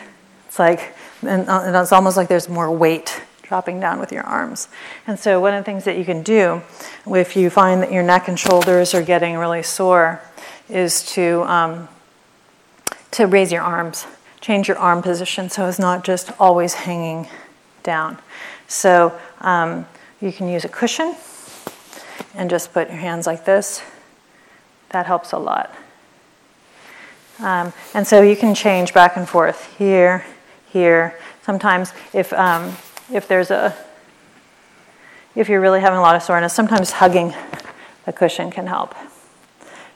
It's 0.48 0.60
like, 0.60 0.96
and 1.22 1.50
uh, 1.50 1.72
it's 1.76 1.92
almost 1.92 2.18
like 2.18 2.28
there's 2.28 2.50
more 2.50 2.72
weight 2.72 3.22
dropping 3.44 3.80
down 3.80 4.00
with 4.00 4.12
your 4.12 4.24
arms. 4.24 4.68
And 5.08 5.20
so, 5.20 5.40
one 5.42 5.54
of 5.54 5.60
the 5.60 5.66
things 5.66 5.84
that 5.86 5.98
you 5.98 6.06
can 6.06 6.22
do 6.22 6.62
if 7.08 7.36
you 7.36 7.50
find 7.50 7.82
that 7.82 7.92
your 7.92 8.04
neck 8.04 8.28
and 8.28 8.40
shoulders 8.40 8.94
are 8.94 9.02
getting 9.02 9.38
really 9.38 9.64
sore 9.64 10.22
is 10.70 11.04
to, 11.14 11.42
um, 11.44 11.90
to 13.12 13.26
raise 13.26 13.52
your 13.52 13.64
arms, 13.64 14.06
change 14.40 14.68
your 14.68 14.78
arm 14.78 15.02
position 15.02 15.50
so 15.50 15.68
it's 15.68 15.80
not 15.80 16.04
just 16.04 16.32
always 16.40 16.76
hanging 16.76 17.28
down. 17.82 18.20
So, 18.68 19.20
um, 19.42 19.88
you 20.22 20.32
can 20.32 20.48
use 20.48 20.64
a 20.64 20.70
cushion 20.70 21.16
and 22.36 22.50
just 22.50 22.72
put 22.72 22.90
your 22.90 22.98
hands 22.98 23.26
like 23.26 23.46
this. 23.46 23.82
That 24.90 25.06
helps 25.06 25.32
a 25.32 25.38
lot. 25.38 25.76
Um, 27.40 27.74
and 27.94 28.06
so 28.06 28.22
you 28.22 28.36
can 28.36 28.54
change 28.54 28.94
back 28.94 29.16
and 29.16 29.28
forth 29.28 29.78
here, 29.78 30.26
here. 30.72 31.18
Sometimes 31.44 31.94
if, 32.14 32.34
um, 32.34 32.76
if 33.12 33.28
there's 33.28 33.50
a, 33.50 33.76
if 35.36 35.48
you're 35.48 35.62
really 35.62 35.80
having 35.80 36.00
a 36.00 36.02
lot 36.02 36.16
of 36.16 36.24
soreness, 36.24 36.54
sometimes 36.54 36.92
hugging 36.92 37.34
the 38.06 38.12
cushion 38.12 38.52
can 38.52 38.68
help. 38.68 38.94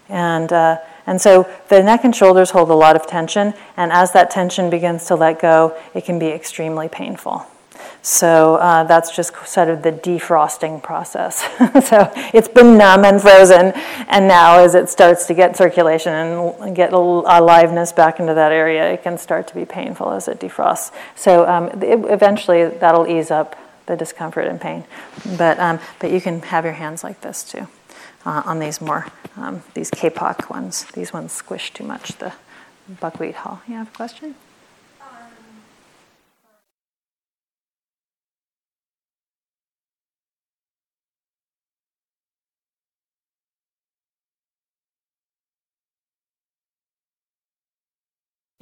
And, 0.08 0.54
uh, 0.54 0.78
and 1.06 1.20
so 1.20 1.50
the 1.68 1.84
neck 1.84 2.06
and 2.06 2.16
shoulders 2.16 2.52
hold 2.52 2.70
a 2.70 2.76
lot 2.76 2.96
of 2.96 3.08
tension, 3.08 3.54
and 3.76 3.92
as 3.92 4.14
that 4.14 4.30
tension 4.30 4.70
begins 4.70 5.06
to 5.08 5.16
let 5.16 5.42
go, 5.42 5.76
it 5.94 6.06
can 6.06 6.20
be 6.20 6.28
extremely 6.28 6.88
painful. 6.88 7.46
So 8.04 8.58
uh, 8.58 8.84
that's 8.84 9.16
just 9.16 9.34
sort 9.48 9.70
of 9.70 9.82
the 9.82 9.94
defrosting 9.94 10.84
process. 10.84 11.38
so 11.88 12.12
it's 12.34 12.50
been 12.50 12.78
numb 12.78 13.06
and 13.06 13.22
frozen, 13.22 13.72
and 14.10 14.28
now 14.28 14.60
as 14.60 14.76
it 14.76 14.90
starts 14.90 15.26
to 15.28 15.34
get 15.34 15.56
circulation 15.56 16.14
and 16.14 16.76
get 16.76 16.92
aliveness 16.92 17.94
back 17.94 18.20
into 18.20 18.34
that 18.34 18.52
area, 18.52 18.92
it 18.92 19.04
can 19.04 19.18
start 19.18 19.48
to 19.48 19.56
be 19.56 19.64
painful 19.64 20.12
as 20.12 20.28
it 20.28 20.42
defrosts. 20.42 20.92
So 21.16 21.48
um, 21.48 21.70
it, 21.82 21.98
eventually 22.12 22.66
that'll 22.68 23.08
ease 23.08 23.32
up 23.32 23.56
the 23.86 23.96
discomfort 23.96 24.48
and 24.48 24.60
pain. 24.60 24.84
But, 25.38 25.58
um, 25.60 25.80
but 26.00 26.12
you 26.12 26.20
can 26.20 26.42
have 26.42 26.66
your 26.66 26.74
hands 26.74 27.06
like 27.06 27.22
this 27.22 27.46
too 27.46 27.68
uh, 28.26 28.44
on 28.46 28.60
these 28.60 28.82
more, 28.82 29.08
um, 29.38 29.64
these 29.76 29.90
Kapok 29.90 30.50
ones. 30.50 30.84
These 30.94 31.14
ones 31.14 31.32
squish 31.32 31.72
too 31.72 31.86
much, 31.86 32.18
the 32.18 32.34
buckwheat 33.00 33.36
hull. 33.36 33.62
You 33.66 33.76
have 33.76 33.88
a 33.88 33.92
question? 33.92 34.36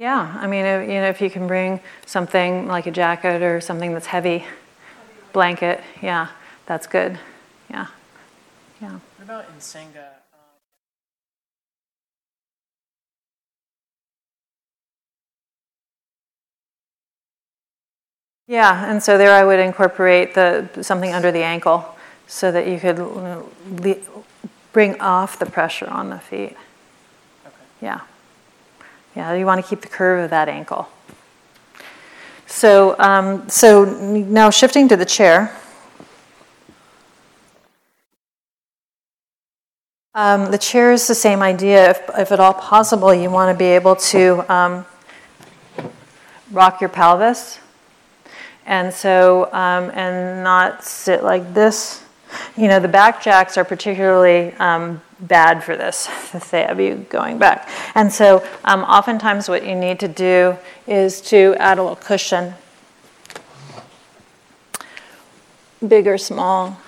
Yeah, 0.02 0.36
I 0.40 0.48
mean, 0.48 0.64
you 0.90 1.00
know, 1.00 1.08
if 1.10 1.20
you 1.20 1.30
can 1.30 1.46
bring 1.46 1.78
something 2.06 2.66
like 2.66 2.88
a 2.88 2.90
jacket 2.90 3.40
or 3.40 3.60
something 3.60 3.92
that's 3.92 4.06
heavy, 4.06 4.44
blanket, 5.32 5.80
yeah, 6.02 6.26
that's 6.66 6.88
good. 6.88 7.20
Yeah, 7.70 7.86
yeah. 8.80 8.98
What 9.16 9.22
about 9.22 9.44
in? 9.44 9.80
Um, 9.80 10.10
yeah, 18.48 18.90
and 18.90 19.00
so 19.00 19.16
there 19.16 19.32
I 19.32 19.44
would 19.44 19.60
incorporate 19.60 20.34
the 20.34 20.68
something 20.82 21.12
under 21.12 21.30
the 21.30 21.44
ankle 21.44 21.94
so 22.26 22.50
that 22.50 22.66
you 22.66 22.80
could 22.80 22.98
bring 24.72 25.00
off 25.00 25.38
the 25.38 25.46
pressure 25.46 25.88
on 25.88 26.10
the 26.10 26.18
feet. 26.18 26.56
Okay. 27.46 27.54
Yeah. 27.80 28.00
Yeah, 29.14 29.34
you 29.34 29.44
want 29.44 29.62
to 29.62 29.68
keep 29.68 29.82
the 29.82 29.88
curve 29.88 30.24
of 30.24 30.30
that 30.30 30.48
ankle. 30.48 30.88
So, 32.46 32.98
um, 32.98 33.48
so 33.48 33.84
now 33.84 34.50
shifting 34.50 34.88
to 34.88 34.96
the 34.96 35.04
chair. 35.04 35.56
Um, 40.14 40.50
the 40.50 40.58
chair 40.58 40.92
is 40.92 41.06
the 41.06 41.14
same 41.14 41.40
idea. 41.40 41.90
If, 41.90 42.02
if 42.18 42.32
at 42.32 42.40
all 42.40 42.52
possible, 42.52 43.14
you 43.14 43.30
want 43.30 43.54
to 43.54 43.58
be 43.58 43.70
able 43.70 43.96
to 43.96 44.44
um, 44.52 44.84
rock 46.50 46.82
your 46.82 46.90
pelvis. 46.90 47.58
And 48.66 48.92
so, 48.92 49.46
um, 49.52 49.90
and 49.94 50.44
not 50.44 50.84
sit 50.84 51.24
like 51.24 51.54
this. 51.54 52.04
You 52.56 52.68
know, 52.68 52.78
the 52.78 52.88
back 52.88 53.22
jacks 53.22 53.56
are 53.56 53.64
particularly 53.64 54.52
um, 54.54 55.00
bad 55.22 55.62
for 55.62 55.76
this, 55.76 56.08
you 56.52 57.06
going 57.08 57.38
back. 57.38 57.68
And 57.94 58.12
so, 58.12 58.46
um, 58.64 58.82
oftentimes, 58.82 59.48
what 59.48 59.64
you 59.64 59.74
need 59.74 60.00
to 60.00 60.08
do 60.08 60.58
is 60.86 61.20
to 61.22 61.54
add 61.58 61.78
a 61.78 61.82
little 61.82 61.96
cushion, 61.96 62.54
big 65.86 66.06
or 66.06 66.18
small, 66.18 66.78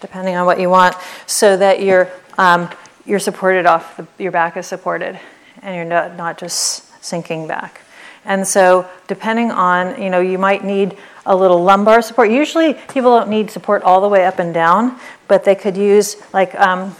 depending 0.00 0.36
on 0.36 0.46
what 0.46 0.60
you 0.60 0.70
want, 0.70 0.96
so 1.26 1.56
that 1.56 1.82
you're, 1.82 2.08
um, 2.38 2.68
you're 3.04 3.18
supported 3.18 3.66
off, 3.66 3.96
the, 3.96 4.06
your 4.18 4.32
back 4.32 4.56
is 4.56 4.66
supported, 4.66 5.18
and 5.62 5.74
you're 5.76 5.84
not, 5.84 6.16
not 6.16 6.38
just 6.38 7.04
sinking 7.04 7.46
back. 7.46 7.82
And 8.24 8.46
so, 8.46 8.88
depending 9.06 9.50
on, 9.50 10.00
you 10.00 10.10
know, 10.10 10.20
you 10.20 10.38
might 10.38 10.62
need 10.62 10.96
a 11.26 11.34
little 11.34 11.62
lumbar 11.62 12.02
support. 12.02 12.30
Usually, 12.30 12.74
people 12.74 13.18
don't 13.18 13.30
need 13.30 13.50
support 13.50 13.82
all 13.82 14.00
the 14.00 14.08
way 14.08 14.26
up 14.26 14.38
and 14.38 14.52
down, 14.52 14.98
but 15.26 15.44
they 15.44 15.54
could 15.54 15.76
use, 15.76 16.16
like, 16.32 16.54
um, 16.56 16.94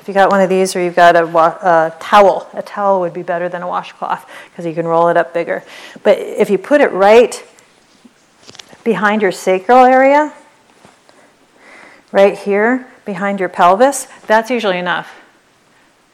if 0.00 0.08
you 0.08 0.14
got 0.14 0.30
one 0.30 0.40
of 0.40 0.48
these 0.48 0.74
or 0.74 0.82
you've 0.82 0.96
got 0.96 1.14
a, 1.14 1.26
wa- 1.26 1.58
a 1.60 1.94
towel, 2.00 2.48
a 2.54 2.62
towel 2.62 3.00
would 3.00 3.12
be 3.12 3.22
better 3.22 3.48
than 3.48 3.62
a 3.62 3.68
washcloth 3.68 4.28
because 4.50 4.64
you 4.64 4.72
can 4.72 4.86
roll 4.86 5.08
it 5.08 5.16
up 5.16 5.34
bigger. 5.34 5.62
But 6.02 6.18
if 6.18 6.48
you 6.48 6.56
put 6.56 6.80
it 6.80 6.90
right 6.92 7.44
behind 8.82 9.20
your 9.20 9.32
sacral 9.32 9.84
area, 9.84 10.32
right 12.12 12.36
here 12.36 12.86
behind 13.04 13.40
your 13.40 13.50
pelvis, 13.50 14.08
that's 14.26 14.50
usually 14.50 14.78
enough 14.78 15.10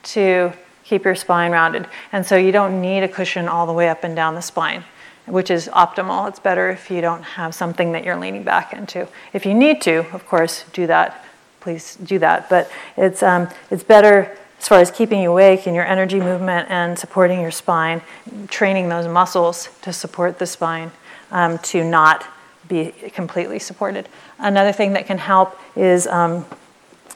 to 0.03 0.53
keep 0.85 1.05
your 1.05 1.15
spine 1.15 1.53
rounded. 1.53 1.87
And 2.13 2.27
so 2.27 2.37
you 2.37 2.53
don't 2.53 2.81
need 2.81 3.03
a 3.03 3.09
cushion 3.09 3.49
all 3.49 3.67
the 3.67 3.73
way 3.73 3.89
up 3.89 4.03
and 4.05 4.17
down 4.17 4.35
the 4.35 4.43
spine, 4.43 4.85
which 5.27 5.51
is 5.51 5.69
optimal. 5.69 6.29
It's 6.29 6.39
better 6.41 6.71
if 6.71 6.91
you 6.91 7.01
don't 7.01 7.23
have 7.23 7.55
something 7.55 7.93
that 7.93 8.05
you're 8.05 8.19
leaning 8.19 8.43
back 8.43 8.73
into. 8.73 9.09
If 9.33 9.47
you 9.47 9.55
need 9.55 9.81
to, 9.83 10.13
of 10.13 10.27
course, 10.27 10.65
do 10.73 10.87
that. 10.87 11.25
Please 11.67 11.97
do 11.97 12.21
that. 12.21 12.49
But 12.49 12.71
it's, 12.97 13.25
um, 13.25 13.49
it's 13.73 13.83
better 13.83 14.39
as 14.61 14.69
far 14.69 14.79
as 14.79 14.93
keeping 14.93 15.21
you 15.21 15.33
awake 15.33 15.67
and 15.67 15.75
your 15.75 15.85
energy 15.85 16.21
movement 16.21 16.71
and 16.71 16.97
supporting 16.97 17.41
your 17.41 17.51
spine, 17.51 18.03
training 18.47 18.89
those 18.89 19.09
muscles 19.09 19.69
to 19.83 19.93
support 19.93 20.39
the 20.39 20.47
spine 20.47 20.93
um, 21.33 21.59
to 21.59 21.83
not 21.83 22.25
be 22.69 22.93
completely 23.13 23.59
supported. 23.59 24.09
Another 24.39 24.71
thing 24.71 24.93
that 24.93 25.09
can 25.09 25.19
help 25.19 25.59
is 25.75 26.07
um, 26.07 26.47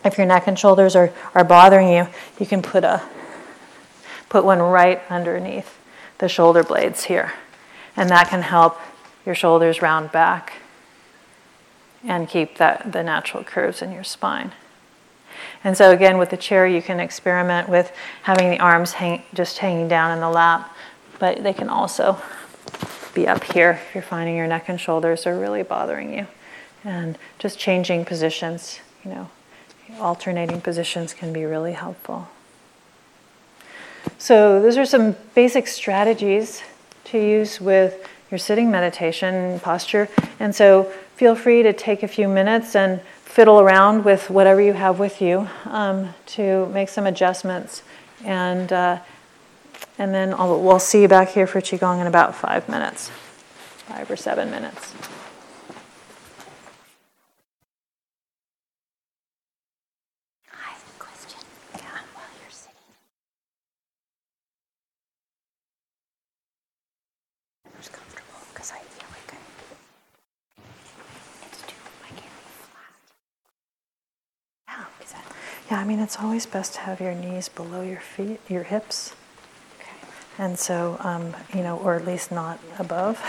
if 0.05 0.19
your 0.19 0.27
neck 0.27 0.49
and 0.49 0.59
shoulders 0.59 0.97
are, 0.97 1.13
are 1.37 1.45
bothering 1.45 1.89
you, 1.89 2.09
you 2.41 2.47
can 2.47 2.61
put 2.61 2.83
a 2.83 3.01
put 4.29 4.45
one 4.45 4.59
right 4.59 5.01
underneath 5.09 5.79
the 6.19 6.29
shoulder 6.29 6.65
blades 6.65 7.05
here. 7.05 7.35
And 7.97 8.11
that 8.11 8.31
can 8.31 8.43
help 8.43 8.81
your 9.25 9.37
shoulders 9.37 9.81
round 9.81 10.11
back 10.11 10.55
and 12.05 12.29
keep 12.29 12.59
that 12.59 12.93
the 12.93 13.03
natural 13.03 13.45
curves 13.45 13.83
in 13.83 13.93
your 13.93 14.05
spine. 14.05 14.53
And 15.63 15.77
so 15.77 15.91
again 15.91 16.19
with 16.19 16.31
the 16.31 16.37
chair 16.37 16.67
you 16.67 16.83
can 16.83 17.01
experiment 17.01 17.69
with 17.69 17.93
having 18.23 18.51
the 18.51 18.59
arms 18.59 18.93
hang, 18.93 19.23
just 19.35 19.59
hanging 19.59 19.89
down 19.89 20.13
in 20.13 20.21
the 20.21 20.31
lap, 20.31 20.75
but 21.19 21.43
they 21.43 21.53
can 21.53 21.69
also 21.69 22.21
be 23.15 23.27
up 23.27 23.45
here 23.45 23.81
if 23.89 23.95
you're 23.95 24.03
finding 24.03 24.37
your 24.37 24.47
neck 24.47 24.69
and 24.69 24.81
shoulders 24.81 25.27
are 25.27 25.39
really 25.39 25.63
bothering 25.63 26.13
you. 26.15 26.27
And 26.85 27.19
just 27.39 27.59
changing 27.59 28.07
positions, 28.07 28.81
you 29.05 29.11
know, 29.11 29.31
alternating 29.99 30.61
positions 30.61 31.13
can 31.13 31.33
be 31.33 31.45
really 31.45 31.73
helpful. 31.73 32.29
So, 34.19 34.63
those 34.63 34.79
are 34.79 34.87
some 34.87 35.15
basic 35.35 35.67
strategies 35.67 36.63
to 37.05 37.19
use 37.19 37.61
with 37.61 38.09
your 38.31 38.39
sitting 38.39 38.71
meditation 38.71 39.61
posture. 39.61 40.09
And 40.39 40.55
so, 40.55 40.91
feel 41.21 41.37
free 41.37 41.63
to 41.63 41.71
take 41.75 42.03
a 42.03 42.09
few 42.09 42.27
minutes 42.27 42.75
and 42.75 42.99
fiddle 43.25 43.61
around 43.61 44.07
with 44.07 44.31
whatever 44.31 44.59
you 44.59 44.73
have 44.73 44.99
with 44.99 45.21
you 45.21 45.47
um, 45.67 46.15
to 46.25 46.65
make 46.69 46.89
some 46.89 47.07
adjustments. 47.07 47.83
And, 48.25 48.73
uh, 48.73 49.01
and 49.99 50.15
then 50.15 50.33
I'll, 50.33 50.59
we'll 50.59 50.79
see 50.79 51.03
you 51.03 51.09
back 51.09 51.29
here 51.29 51.47
for 51.47 51.61
Qigong 51.61 52.01
in 52.01 52.07
about 52.07 52.35
five 52.35 52.67
minutes, 52.71 53.11
five 53.87 54.11
or 54.11 54.17
seven 54.17 54.51
minutes. 54.51 54.95
I 60.51 60.71
have 60.73 60.83
a 60.83 60.99
question. 60.99 61.39
Yeah, 61.75 61.83
while 62.15 62.25
you're 62.41 62.51
sitting. 62.51 62.73
It's 67.79 67.91
comfortable 67.91 68.41
because 68.55 68.73
I 68.73 68.79
feel 68.79 69.09
like 69.13 69.35
I, 69.35 69.37
it's 71.47 71.61
too, 71.63 71.77
I 72.05 72.09
can't 72.09 72.21
be 72.21 72.53
flat. 72.69 72.95
Yeah, 74.69 75.05
is 75.05 75.13
that 75.13 75.27
Yeah, 75.71 75.79
I 75.79 75.85
mean, 75.85 76.01
it's 76.01 76.19
always 76.19 76.47
best 76.47 76.75
to 76.75 76.81
have 76.81 77.01
your 77.01 77.15
knees 77.15 77.49
below 77.49 77.83
your 77.83 78.01
feet, 78.01 78.41
your 78.49 78.65
hips. 78.65 79.15
And 80.37 80.59
so, 80.59 80.97
um, 81.01 81.35
you 81.55 81.63
know, 81.63 81.79
or 81.79 81.95
at 81.95 82.05
least 82.05 82.33
not 82.33 82.59
above. 82.79 83.23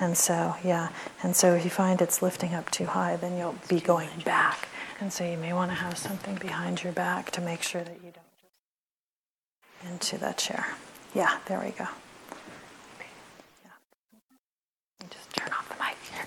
And 0.00 0.18
so, 0.18 0.56
yeah. 0.64 0.90
And 1.22 1.36
so, 1.36 1.54
if 1.54 1.64
you 1.64 1.70
find 1.70 2.02
it's 2.02 2.20
lifting 2.20 2.52
up 2.52 2.68
too 2.70 2.84
high, 2.84 3.16
then 3.16 3.38
you'll 3.38 3.54
be 3.68 3.80
going 3.80 4.10
back. 4.24 4.68
And 5.00 5.12
so, 5.12 5.24
you 5.24 5.38
may 5.38 5.52
want 5.52 5.70
to 5.70 5.76
have 5.76 5.96
something 5.96 6.34
behind 6.34 6.82
your 6.82 6.92
back 6.92 7.30
to 7.30 7.40
make 7.40 7.62
sure 7.62 7.82
that 7.82 7.96
you 8.04 8.12
don't 8.12 9.92
just 9.92 9.92
into 9.92 10.18
that 10.18 10.36
chair. 10.36 10.66
Yeah, 11.14 11.38
there 11.46 11.60
we 11.60 11.70
go. 11.70 11.86
Yeah. 13.64 13.70
Just 15.08 15.32
turn 15.32 15.52
off 15.52 15.68
the 15.68 15.76
mic 15.82 15.96
here. 16.12 16.26